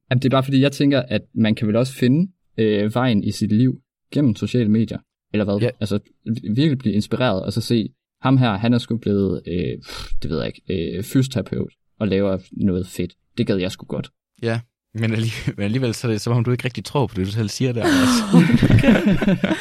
[0.10, 3.24] Jamen, det er bare fordi, jeg tænker, at man kan vel også finde øh, vejen
[3.24, 4.98] i sit liv gennem sociale medier.
[5.34, 5.58] Eller hvad?
[5.62, 5.70] Ja.
[5.80, 6.00] Altså
[6.44, 7.90] virkelig blive inspireret, og så se,
[8.22, 9.78] ham her, han er sgu blevet, øh,
[10.24, 13.14] det ved jeg ikke, øh, fysioterapeut, og laver noget fedt.
[13.38, 14.10] Det gad jeg sgu godt.
[14.44, 14.62] ja.
[14.94, 17.26] Men alligevel, men alligevel så er det som om, du ikke rigtig tror på det,
[17.26, 17.84] du selv siger der.
[17.84, 19.48] Altså.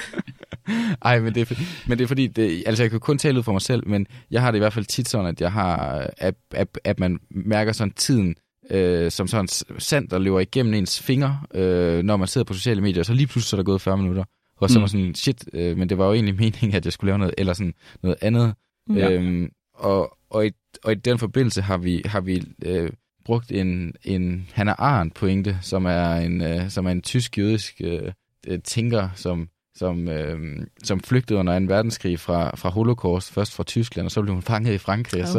[1.04, 1.54] Ej, men det, er,
[1.88, 4.06] men det er fordi, det, altså jeg kan kun tale ud for mig selv, men
[4.30, 5.76] jeg har det i hvert fald tit sådan, at jeg har,
[6.18, 8.34] at, at, at man mærker sådan tiden,
[8.70, 9.48] øh, som sådan
[9.78, 13.12] sand, der løber igennem ens fingre, øh, når man sidder på sociale medier, og så
[13.14, 14.24] lige pludselig så er der gået 40 minutter.
[14.56, 14.80] Og så Mm.
[14.80, 17.34] var sådan, shit, øh, men det var jo egentlig meningen, at jeg skulle lave noget,
[17.38, 18.54] eller sådan noget andet.
[18.94, 19.10] Ja.
[19.10, 20.50] Øhm, og, og, i,
[20.84, 22.90] og i den forbindelse har vi, har vi øh,
[23.28, 28.12] brugt en, en Hannah Arendt pointe, som er en, øh, som er en tysk-jødisk øh,
[28.46, 33.64] øh, tænker, som, som, øh, som flygtede under en verdenskrig fra, fra Holocaust, først fra
[33.64, 35.38] Tyskland, og så blev hun fanget i Frankrig, og Ja, så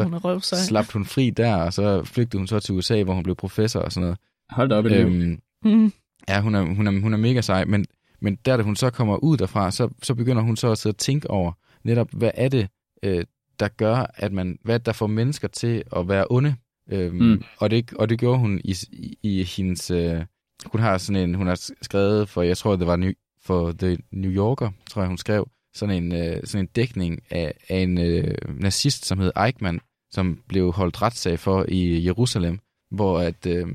[0.68, 3.80] slap hun fri der, og så flygtede hun så til USA, hvor hun blev professor
[3.80, 4.18] og sådan noget.
[4.50, 4.86] Hold da op.
[4.86, 5.94] Øhm, Øhm, Mm.
[6.30, 7.86] Ja, hun er, hun er, hun er mega sej, men,
[8.22, 10.94] men der, da hun så kommer ud derfra, så, så begynder hun så at sidde
[10.94, 11.52] og tænke over,
[11.84, 12.68] netop, hvad er det,
[13.04, 13.24] øh,
[13.60, 16.56] der gør, at man, hvad der får mennesker til at være onde.
[16.92, 17.44] Øhm, Mm.
[17.58, 20.22] og, det, og det gjorde hun i, i, i hendes, øh,
[20.66, 23.12] hun har sådan en, hun har skrevet for, jeg tror, det var New,
[23.42, 27.54] for The New Yorker, tror jeg, hun skrev, sådan en, øh, sådan en dækning af,
[27.70, 29.80] af en øh, nazist, som hed Eichmann,
[30.12, 32.60] som blev holdt retssag for i Jerusalem,
[32.92, 33.68] hvor at, øh,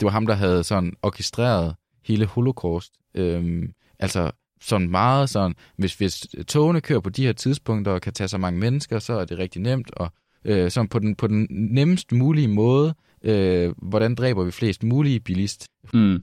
[0.00, 2.92] det var ham, der havde sådan orkestreret hele holocaust.
[3.14, 8.12] Øhm, altså sådan meget sådan, hvis, hvis togene kører på de her tidspunkter og kan
[8.12, 10.12] tage så mange mennesker, så er det rigtig nemt, og
[10.46, 15.20] øh, sådan på den, på den nemmest mulige måde, øh, hvordan dræber vi flest mulige
[15.20, 15.68] bilist?
[15.94, 16.22] mm,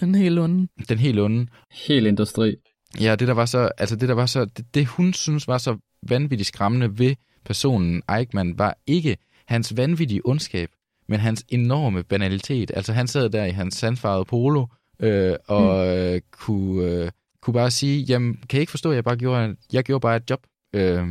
[0.00, 0.68] Den helt onde.
[0.88, 1.46] Den helt onde.
[1.86, 2.56] helt industri.
[3.00, 5.58] Ja, det der var så, altså det der var så, det, det hun synes var
[5.58, 5.76] så
[6.08, 7.14] vanvittigt skræmmende ved
[7.44, 9.16] personen Eichmann, var ikke
[9.46, 10.70] hans vanvittige ondskab,
[11.08, 12.70] men hans enorme banalitet.
[12.74, 14.66] Altså han sad der i hans sandfarvede polo,
[15.00, 17.10] øh, og øh, kunne, øh,
[17.42, 20.16] kunne bare sige, jamen, kan I ikke forstå, at jeg bare gjorde, jeg gjorde bare
[20.16, 20.40] et job.
[20.74, 21.08] Øh,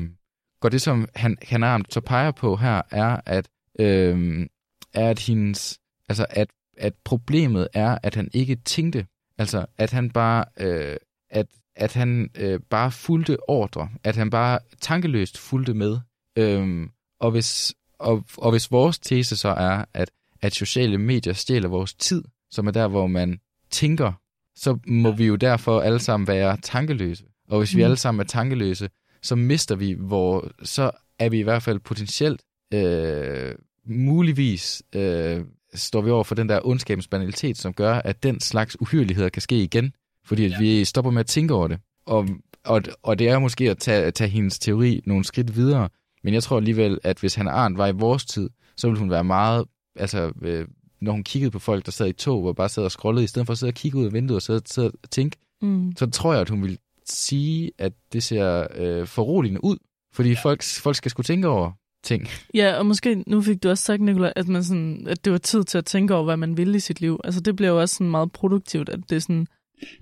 [0.61, 3.47] og det, som han, han armt så peger på her, er, at,
[3.79, 4.47] øh,
[4.93, 5.79] er, at hendes,
[6.09, 6.47] altså, at,
[6.77, 9.05] at problemet er, at han ikke tænkte,
[9.37, 10.97] altså, at han bare, øh,
[11.29, 11.45] at,
[11.75, 15.99] at han øh, bare fulgte ordre, at han bare tankeløst fulgte med.
[16.35, 16.89] Øhm,
[17.19, 21.93] og, hvis, og, og hvis vores tese så er, at, at sociale medier stjæler vores
[21.93, 23.39] tid, som er der, hvor man
[23.71, 24.11] tænker,
[24.55, 27.25] så må vi jo derfor alle sammen være tankeløse.
[27.49, 27.83] Og hvis vi Mm.
[27.85, 28.89] alle sammen er tankeløse,
[29.21, 32.41] så mister vi, hvor så er vi i hvert fald potentielt,
[32.73, 33.55] øh,
[33.85, 35.41] muligvis øh,
[35.73, 39.41] står vi over for den der ondskabens banalitet, som gør, at den slags uhyrligheder kan
[39.41, 39.93] ske igen,
[40.25, 41.79] fordi at vi stopper med at tænke over det.
[42.05, 42.27] Og,
[42.65, 45.89] og, og det er måske at tage, tage hendes teori nogle skridt videre,
[46.23, 49.09] men jeg tror alligevel, at hvis han Arndt var i vores tid, så ville hun
[49.09, 49.65] være meget,
[49.95, 50.67] altså øh,
[51.01, 53.27] når hun kiggede på folk, der sad i tog, og bare sad og scrollede, i
[53.27, 55.93] stedet for at sidde og kigge ud af vinduet og sidde, sidde og tænke, Mm.
[55.97, 56.77] så tror jeg, at hun vil
[57.11, 59.77] sige, at det ser øh, foruroligende ud.
[60.13, 61.71] Fordi folk, folk skal skulle tænke over
[62.03, 62.27] ting.
[62.53, 65.37] Ja, og måske, nu fik du også sagt, Nicolai, at, man sådan, at det var
[65.39, 67.19] tid til at tænke over, hvad man vil i sit liv.
[67.23, 69.47] Altså det bliver jo også sådan meget produktivt, at det er sådan,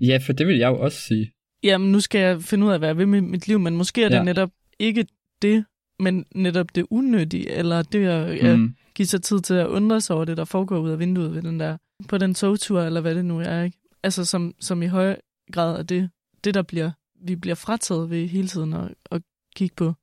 [0.02, 1.32] Ja, for det vil jeg jo også sige.
[1.64, 4.04] jamen nu skal jeg finde ud af, hvad jeg vil med mit liv, men måske
[4.04, 4.24] er det Ja.
[4.24, 4.50] netop
[4.80, 5.06] ikke
[5.42, 5.66] det,
[6.00, 8.76] men netop det unødige, eller det at ja, Mm.
[8.96, 11.42] give sig tid til at undre sig over det, der foregår ud af vinduet ved
[11.42, 11.78] den der,
[12.08, 13.78] på den togtur, eller hvad det nu er, ikke?
[14.04, 15.16] Altså som, som i høj
[15.52, 16.10] grad er det,
[16.48, 16.92] det der bliver,
[17.26, 19.22] vi bliver frataget ved hele tiden at, at
[19.56, 19.94] kigge på.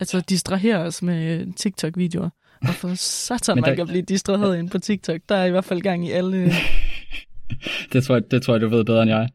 [0.00, 2.30] Altså distrahere os med øh, TikTok-videoer.
[2.62, 2.94] Og for
[3.28, 5.20] satan, man der- kan blive distraheret ind på TikTok.
[5.28, 6.38] Der er i hvert fald gang i alle...
[7.92, 9.28] det, tror jeg, det tror jeg, du ved bedre end jeg.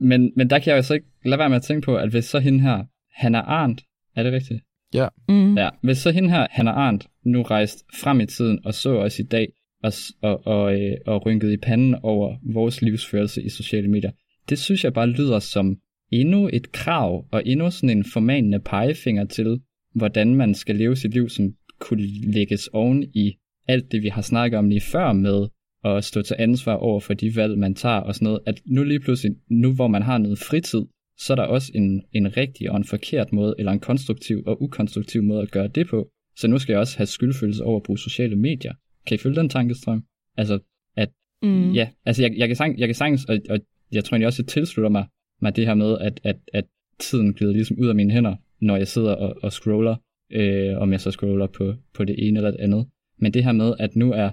[0.00, 2.10] Men, men der kan jeg jo så ikke lade være med at tænke på, at
[2.10, 3.82] hvis så hende her, Hannah Arndt,
[4.16, 4.60] er det rigtigt?
[4.94, 5.08] Ja.
[5.28, 5.56] Mm.
[5.56, 9.18] Ja, hvis så hende her, Hannah Arndt, nu rejst frem i tiden og så os
[9.18, 9.48] i dag,
[9.82, 9.92] og,
[10.22, 14.10] og, og, øh, og rynket i panden over vores livsførelse i sociale medier,
[14.48, 15.76] det synes jeg bare lyder som
[16.10, 19.60] endnu et krav, og endnu sådan en formanende pegefinger til,
[19.94, 23.36] hvordan man skal leve sit liv, som kunne lægges oven i
[23.68, 25.48] alt det, vi har snakket om lige før med
[25.84, 28.84] at stå til ansvar over for de valg, man tager og sådan noget, at nu
[28.84, 30.82] lige pludselig, nu hvor man har noget fritid,
[31.18, 34.62] så er der også en, en rigtig og en forkert måde, eller en konstruktiv og
[34.62, 36.08] ukonstruktiv måde at gøre det på.
[36.36, 38.72] Så nu skal jeg også have skyldfølelse over at bruge sociale medier.
[39.06, 40.04] Kan I følge den tankestrøm?
[40.36, 40.58] Altså,
[40.96, 41.08] at,
[41.42, 41.72] Mm.
[41.72, 43.58] ja, altså jeg, jeg, kan sang, jeg kan sagtens, og, og
[43.92, 45.06] jeg tror egentlig også, jeg tilslutter mig,
[45.42, 46.64] mig det her med, at, at, at
[47.00, 49.96] tiden glider ligesom ud af mine hænder, når jeg sidder og, og scroller,
[50.32, 52.86] øh, om jeg så scroller på, på det ene eller det andet.
[53.18, 54.30] Men det her med, at nu er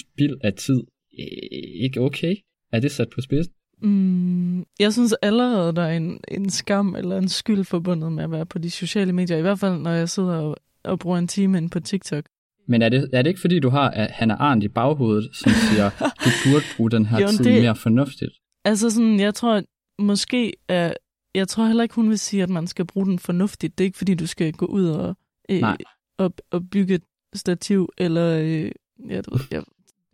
[0.00, 0.80] spild af tid
[1.18, 2.34] øh, ikke okay,
[2.72, 3.52] er det sat på spidsen?
[3.82, 8.30] Mm, jeg synes allerede, der er en, en skam eller en skyld forbundet med at
[8.30, 9.36] være på de sociale medier.
[9.36, 12.24] I hvert fald, når jeg sidder og, og bruger en time inde på TikTok.
[12.68, 15.52] Men er det, er det ikke fordi, du har at Hannah Arndt i baghovedet, som
[15.70, 15.90] siger,
[16.24, 18.30] du burde bruge den her Jo, tid det- mere fornuftigt?
[18.64, 19.62] Altså sådan, jeg tror,
[19.98, 20.92] måske er...
[21.34, 23.78] Jeg tror heller ikke, hun vil sige, at man skal bruge den fornuftigt.
[23.78, 25.16] Det er ikke, fordi du skal gå ud og,
[25.48, 25.76] øh, Nej.
[26.18, 27.02] og, og bygge et
[27.34, 28.38] stativ, eller...
[28.38, 28.70] Øh,
[29.08, 29.62] jeg, ved, jeg,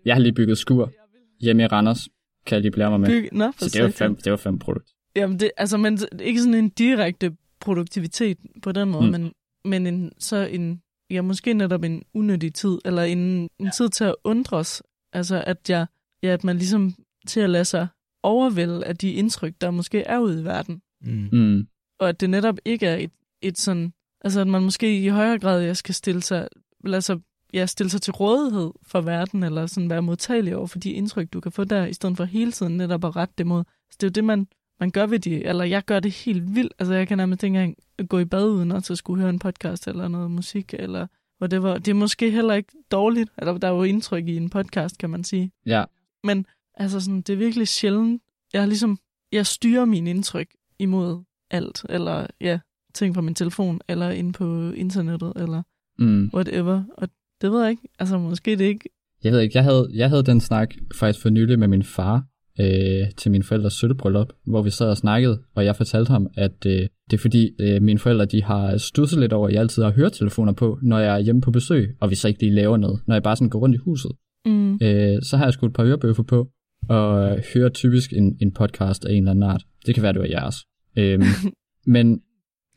[0.04, 0.92] Jeg har lige bygget skur
[1.40, 2.08] hjemme i Randers,
[2.46, 3.08] kan jeg lige blære mig med.
[3.08, 4.90] bygge, nå, Så det var fem, det var fem produkt.
[5.16, 9.10] Jamen, det, altså, men ikke sådan en direkte produktivitet på den måde, Mm.
[9.10, 9.32] men,
[9.64, 14.04] men en, så en, ja, måske netop en unødig tid, eller en, en tid til
[14.04, 14.82] at undres.
[15.12, 15.86] Altså, at, jeg,
[16.22, 16.94] ja, at man ligesom
[17.26, 17.86] til at lade sig
[18.22, 20.82] overvælde af de indtryk, der måske er ude i verden.
[21.00, 21.28] Mm.
[21.32, 21.66] Mm.
[22.00, 23.10] Og at det netop ikke er et,
[23.42, 26.48] et sådan, altså at man måske i højere grad jeg skal stille sig,
[26.84, 27.18] lade sig
[27.52, 31.32] ja, stille sig til rådighed for verden, eller sådan være modtagelig over for de indtryk,
[31.32, 33.64] du kan få der, i stedet for hele tiden netop at rette det mod.
[33.90, 34.46] Så det er jo det, man,
[34.80, 36.72] man gør ved de, eller jeg gør det helt vildt.
[36.78, 37.76] Altså jeg kan nærmest ikke engang
[38.08, 41.06] gå i bad uden at så skulle høre en podcast eller noget musik, eller
[41.40, 41.78] whatever.
[41.78, 45.10] Det er måske heller ikke dårligt, eller der er jo indtryk i en podcast, kan
[45.10, 45.50] man sige.
[45.66, 45.84] Ja,
[46.24, 48.22] Men altså sådan, det er virkelig sjældent.
[48.52, 48.98] Jeg ligesom,
[49.32, 50.46] jeg styrer mine indtryk
[50.78, 52.58] imod alt, eller ja,
[52.94, 55.62] ting fra min telefon, eller ind på internettet, eller
[55.98, 56.30] mm.
[56.34, 56.82] whatever.
[56.96, 57.08] Og
[57.42, 57.88] det ved jeg ikke.
[57.98, 58.88] Altså, måske det ikke...
[59.24, 62.24] Jeg ved ikke, jeg havde, jeg havde den snak faktisk for nylig med min far
[62.60, 66.66] øh, til min forældres sølvbryllup, hvor vi sad og snakkede, og jeg fortalte ham, at
[66.66, 69.82] øh, det er fordi øh, mine forældre de har stusset lidt over, at jeg altid
[69.82, 72.76] har høretelefoner på, når jeg er hjemme på besøg, og vi så ikke lige laver
[72.76, 74.10] noget, når jeg bare sådan går rundt i huset.
[74.46, 76.48] Mm, Øh, så har jeg sgu et par hørebøffer på,
[76.88, 79.62] og hører typisk en, en podcast af en eller anden art.
[79.86, 80.56] Det kan være, det var jeres.
[80.96, 81.22] Øhm,
[81.94, 82.20] men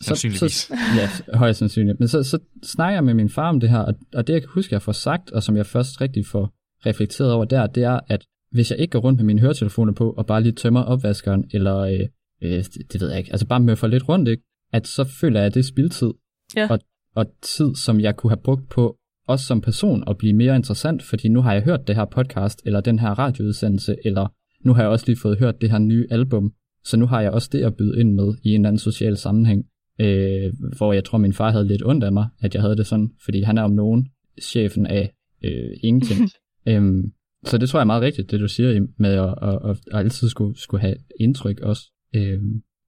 [0.01, 1.99] så, så, ja, højst sandsynligt.
[1.99, 4.41] Men så, så snakker jeg med min far om det her, og, og det jeg
[4.41, 6.53] kan huske, jeg får sagt, og som jeg først rigtig får
[6.85, 10.11] reflekteret over der, det er, at hvis jeg ikke går rundt med mine høretelefoner på,
[10.11, 11.99] og bare lige tømmer opvaskeren, eller øh,
[12.41, 14.43] øh, det, det ved jeg ikke, altså bare møffer lidt rundt, ikke?
[14.73, 16.11] at så føler jeg, at det er spildtid.
[16.55, 16.67] Ja.
[16.69, 16.79] Og,
[17.15, 18.97] og tid, som jeg kunne have brugt på,
[19.27, 22.61] også som person, at blive mere interessant, fordi nu har jeg hørt det her podcast,
[22.65, 24.27] eller den her radioudsendelse, eller
[24.65, 26.53] nu har jeg også lige fået hørt det her nye album,
[26.83, 29.17] så nu har jeg også det at byde ind med i en eller anden social
[29.17, 29.65] sammenhæng,
[29.99, 32.87] øh, hvor jeg tror, min far havde lidt ondt af mig, at jeg havde det
[32.87, 34.07] sådan, fordi han er om nogen
[34.41, 35.13] chefen af
[35.43, 36.29] øh, ingenting.
[36.69, 37.11] øhm,
[37.45, 39.99] så det tror jeg er meget rigtigt, det du siger med at, at, at, at
[39.99, 41.83] altid skulle, skulle have indtryk også,
[42.15, 42.41] øh,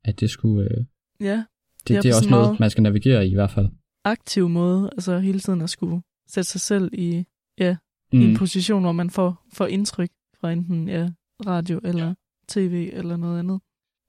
[0.03, 0.85] at det skulle, øh,
[1.21, 1.43] ja,
[1.87, 3.67] det, det er på også sådan noget, man skal navigere i i hvert fald.
[4.05, 7.25] aktiv måde, altså hele tiden at skulle sætte sig selv i,
[7.59, 7.77] ja,
[8.13, 8.19] mm.
[8.19, 11.09] i en position, hvor man får, får indtryk fra enten ja,
[11.47, 12.13] radio eller
[12.47, 13.61] tv eller noget andet.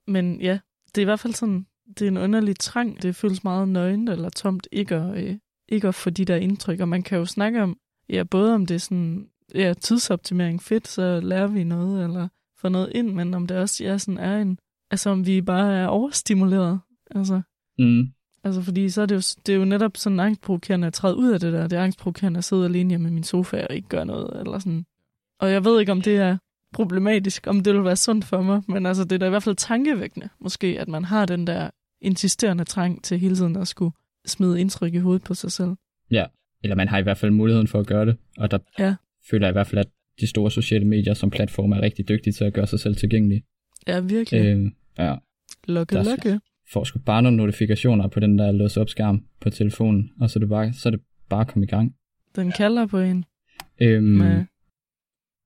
[0.07, 3.01] Men ja, det er i hvert fald sådan, det er en underlig trang.
[3.01, 5.37] Det føles meget nøgent eller tomt ikke at, øh,
[5.69, 6.79] ikke at få de der indtryk.
[6.79, 7.77] Og man kan jo snakke om,
[8.09, 12.69] ja, både om det er sådan, ja, tidsoptimering fedt, så lærer vi noget eller får
[12.69, 14.59] noget ind, men om det også ja, sådan er en,
[14.91, 16.79] altså om vi bare er overstimuleret.
[17.11, 17.41] Altså,
[17.79, 18.07] Mm.
[18.43, 21.31] Altså, fordi så er det jo, det er jo netop sådan angstprovokerende at træde ud
[21.31, 21.67] af det der.
[21.67, 24.59] Det er angstprovokerende at sidde alene hjemme i min sofa og ikke gøre noget, eller
[24.59, 24.85] sådan.
[25.39, 26.37] Og jeg ved ikke, om det er
[26.73, 29.43] problematisk, om det vil være sundt for mig, men altså, det er da i hvert
[29.43, 31.69] fald tankevækkende, måske, at man har den der
[32.01, 33.91] insisterende trang til hele tiden at skulle
[34.25, 35.71] smide indtryk i hovedet på sig selv.
[36.11, 36.25] Ja,
[36.63, 38.95] eller man har i hvert fald muligheden for at gøre det, og der Ja.
[39.29, 39.87] føler jeg i hvert fald, at
[40.21, 43.43] de store sociale medier som platform er rigtig dygtige til at gøre sig selv tilgængelige.
[43.87, 44.45] Ja, virkelig.
[44.45, 45.15] Øh, ja,
[45.67, 46.39] Lokke, der- lokke.
[46.73, 50.39] Får sgu bare nogle notifikationer på den der låse op skærm på telefonen, og så
[50.39, 50.99] er det bare, så er det
[51.29, 51.93] bare komme i gang.
[52.35, 53.25] Den kalder på en.
[53.81, 54.45] Øhm, Med,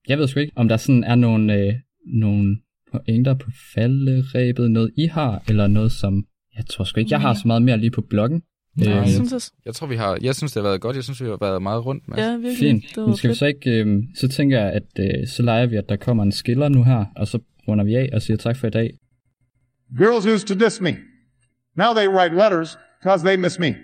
[0.07, 1.73] Jeg ved sgu ikke, om der sådan er nogle, øh,
[2.05, 2.57] nogle
[2.91, 6.25] pointer på falderæbet, noget I har, eller noget som,
[6.57, 8.41] jeg tror sgu ikke, jeg har så meget mere lige på bloggen.
[8.77, 10.17] Nej, Øh, jeg synes også, Jeg tror, vi har...
[10.21, 10.95] Jeg synes, det har været godt.
[10.95, 12.17] Jeg synes, vi har været meget rundt med.
[12.17, 12.57] ja, virkelig.
[12.57, 12.97] Fint.
[12.97, 15.89] Men skal vi så ikke, øh, så tænker jeg, at øh, så leger vi, at
[15.89, 18.67] der kommer en skiller nu her, og så runder vi af og siger tak for
[18.67, 18.93] i dag.
[19.97, 20.95] Girls used to diss me.
[21.77, 23.75] Now they write letters because they miss me.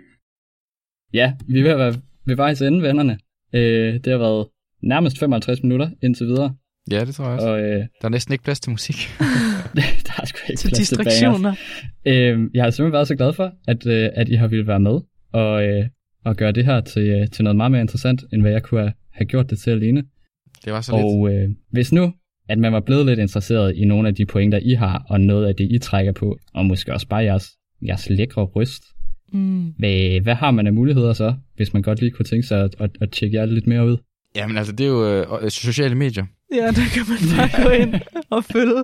[1.14, 1.94] ja, vi er ved at være
[2.26, 3.18] ved vejs ende, vennerne.
[3.54, 4.48] Øh, det har været
[4.84, 6.56] nærmest 55 minutter indtil videre.
[6.92, 7.48] Ja, det tror jeg også.
[7.50, 8.96] Og øh, Der er næsten ikke plads til musik.
[10.08, 11.54] der er sgu ikke Til plads distraktioner.
[12.06, 14.80] Øh, jeg har simpelthen været så glad for, at, øh, at I har ville være
[14.80, 15.00] med
[15.34, 15.86] og, øh,
[16.26, 18.82] og gøre det her til, øh, til noget meget mere interessant, end hvad jeg kunne
[18.82, 20.04] have, have gjort det til alene.
[20.66, 21.04] Det var så lidt.
[21.06, 22.14] Og øh, hvis nu,
[22.50, 25.48] at man var blevet lidt interesseret i nogle af de pointer, I har, og noget
[25.48, 27.48] af det, I trækker på, og måske også bare jeres,
[27.82, 28.84] jeres lækre bryst,
[29.34, 29.74] Mm.
[29.78, 32.76] hvad, hvad har man af muligheder så, hvis man godt lige kunne tænke sig at,
[32.80, 33.98] at, at tjekke jer lidt mere ud?
[34.36, 36.26] Jamen altså, det er jo øh, sociale medier.
[36.54, 38.74] Ja, der kan man bare gå ind og følge.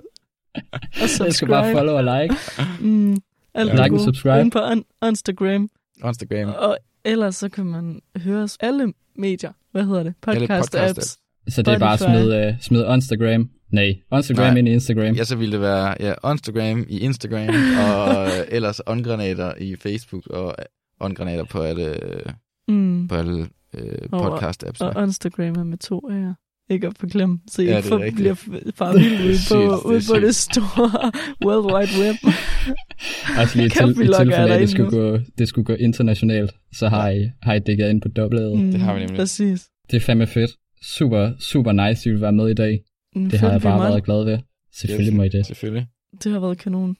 [1.00, 1.78] Jeg skal bare subscribe.
[1.78, 2.34] follow og like.
[2.80, 3.20] Mm, alt
[3.54, 4.02] Like det and gode.
[4.04, 4.40] subscribe.
[4.40, 5.68] Ind på on- Instagram.
[6.06, 6.48] Instagram.
[6.58, 9.52] Og ellers så kan man høre os alle medier.
[9.72, 10.14] Hvad hedder det?
[10.22, 11.18] Podcast, podcast apps.
[11.48, 13.50] Så det er bare smide, uh, smide Instagram.
[13.76, 14.58] Nej, Instagram Nej.
[14.58, 15.14] ind i Instagram.
[15.14, 17.48] Ja, så ville det være ja, Instagram i Instagram,
[17.86, 20.64] og øh, ellers åndgranater i Facebook, og øh,
[21.00, 21.94] åndgranater på alle,
[22.68, 23.08] Mm.
[23.08, 24.80] på alle øh, Og- podcast-apps.
[24.80, 26.42] Og Instagram er med to A'er.
[26.70, 28.14] Ikke at forglemme, så I Ja, rigtigt.
[28.16, 31.12] bliver f- far vild ude Sygt, på, det ude på det store
[31.46, 32.16] World Wide Web.
[33.40, 37.08] Også lige til, i tilfælde af, det skulle, gå, det skulle gå internationalt, så har
[37.10, 38.58] I, har I dækket ind på dobbelt.
[38.58, 39.16] Mm, Det har vi nemlig.
[39.16, 39.66] Præcis.
[39.90, 40.50] Det er fandme fedt.
[40.82, 42.80] Super, super nice, at I vil være med i dag.
[43.24, 43.90] Det har jeg bare måtte.
[43.90, 44.38] været glad ved.
[44.72, 45.46] Selvfølgelig må I det.
[45.46, 45.86] Selvfølgelig.
[46.22, 46.96] Det har været kanon.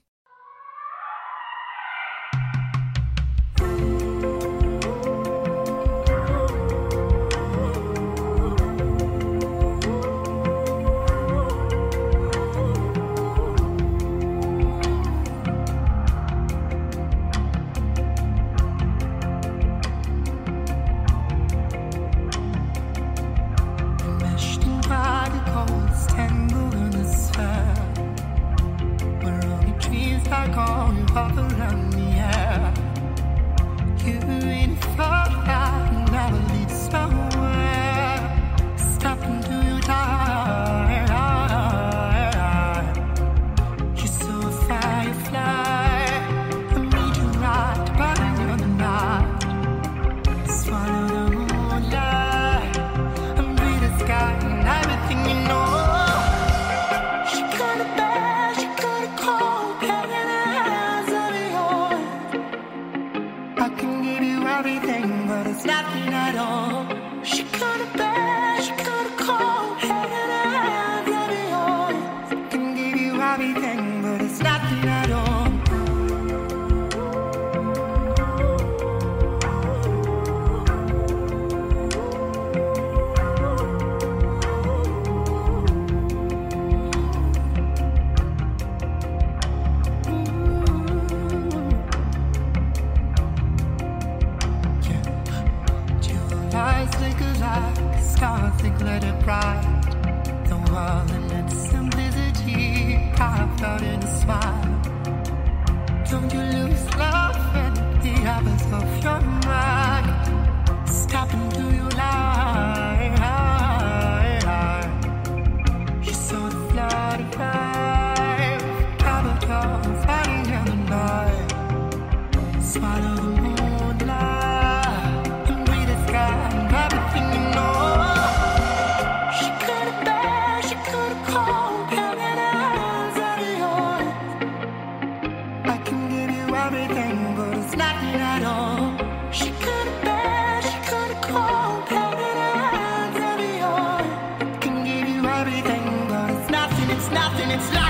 [147.56, 147.85] it's not.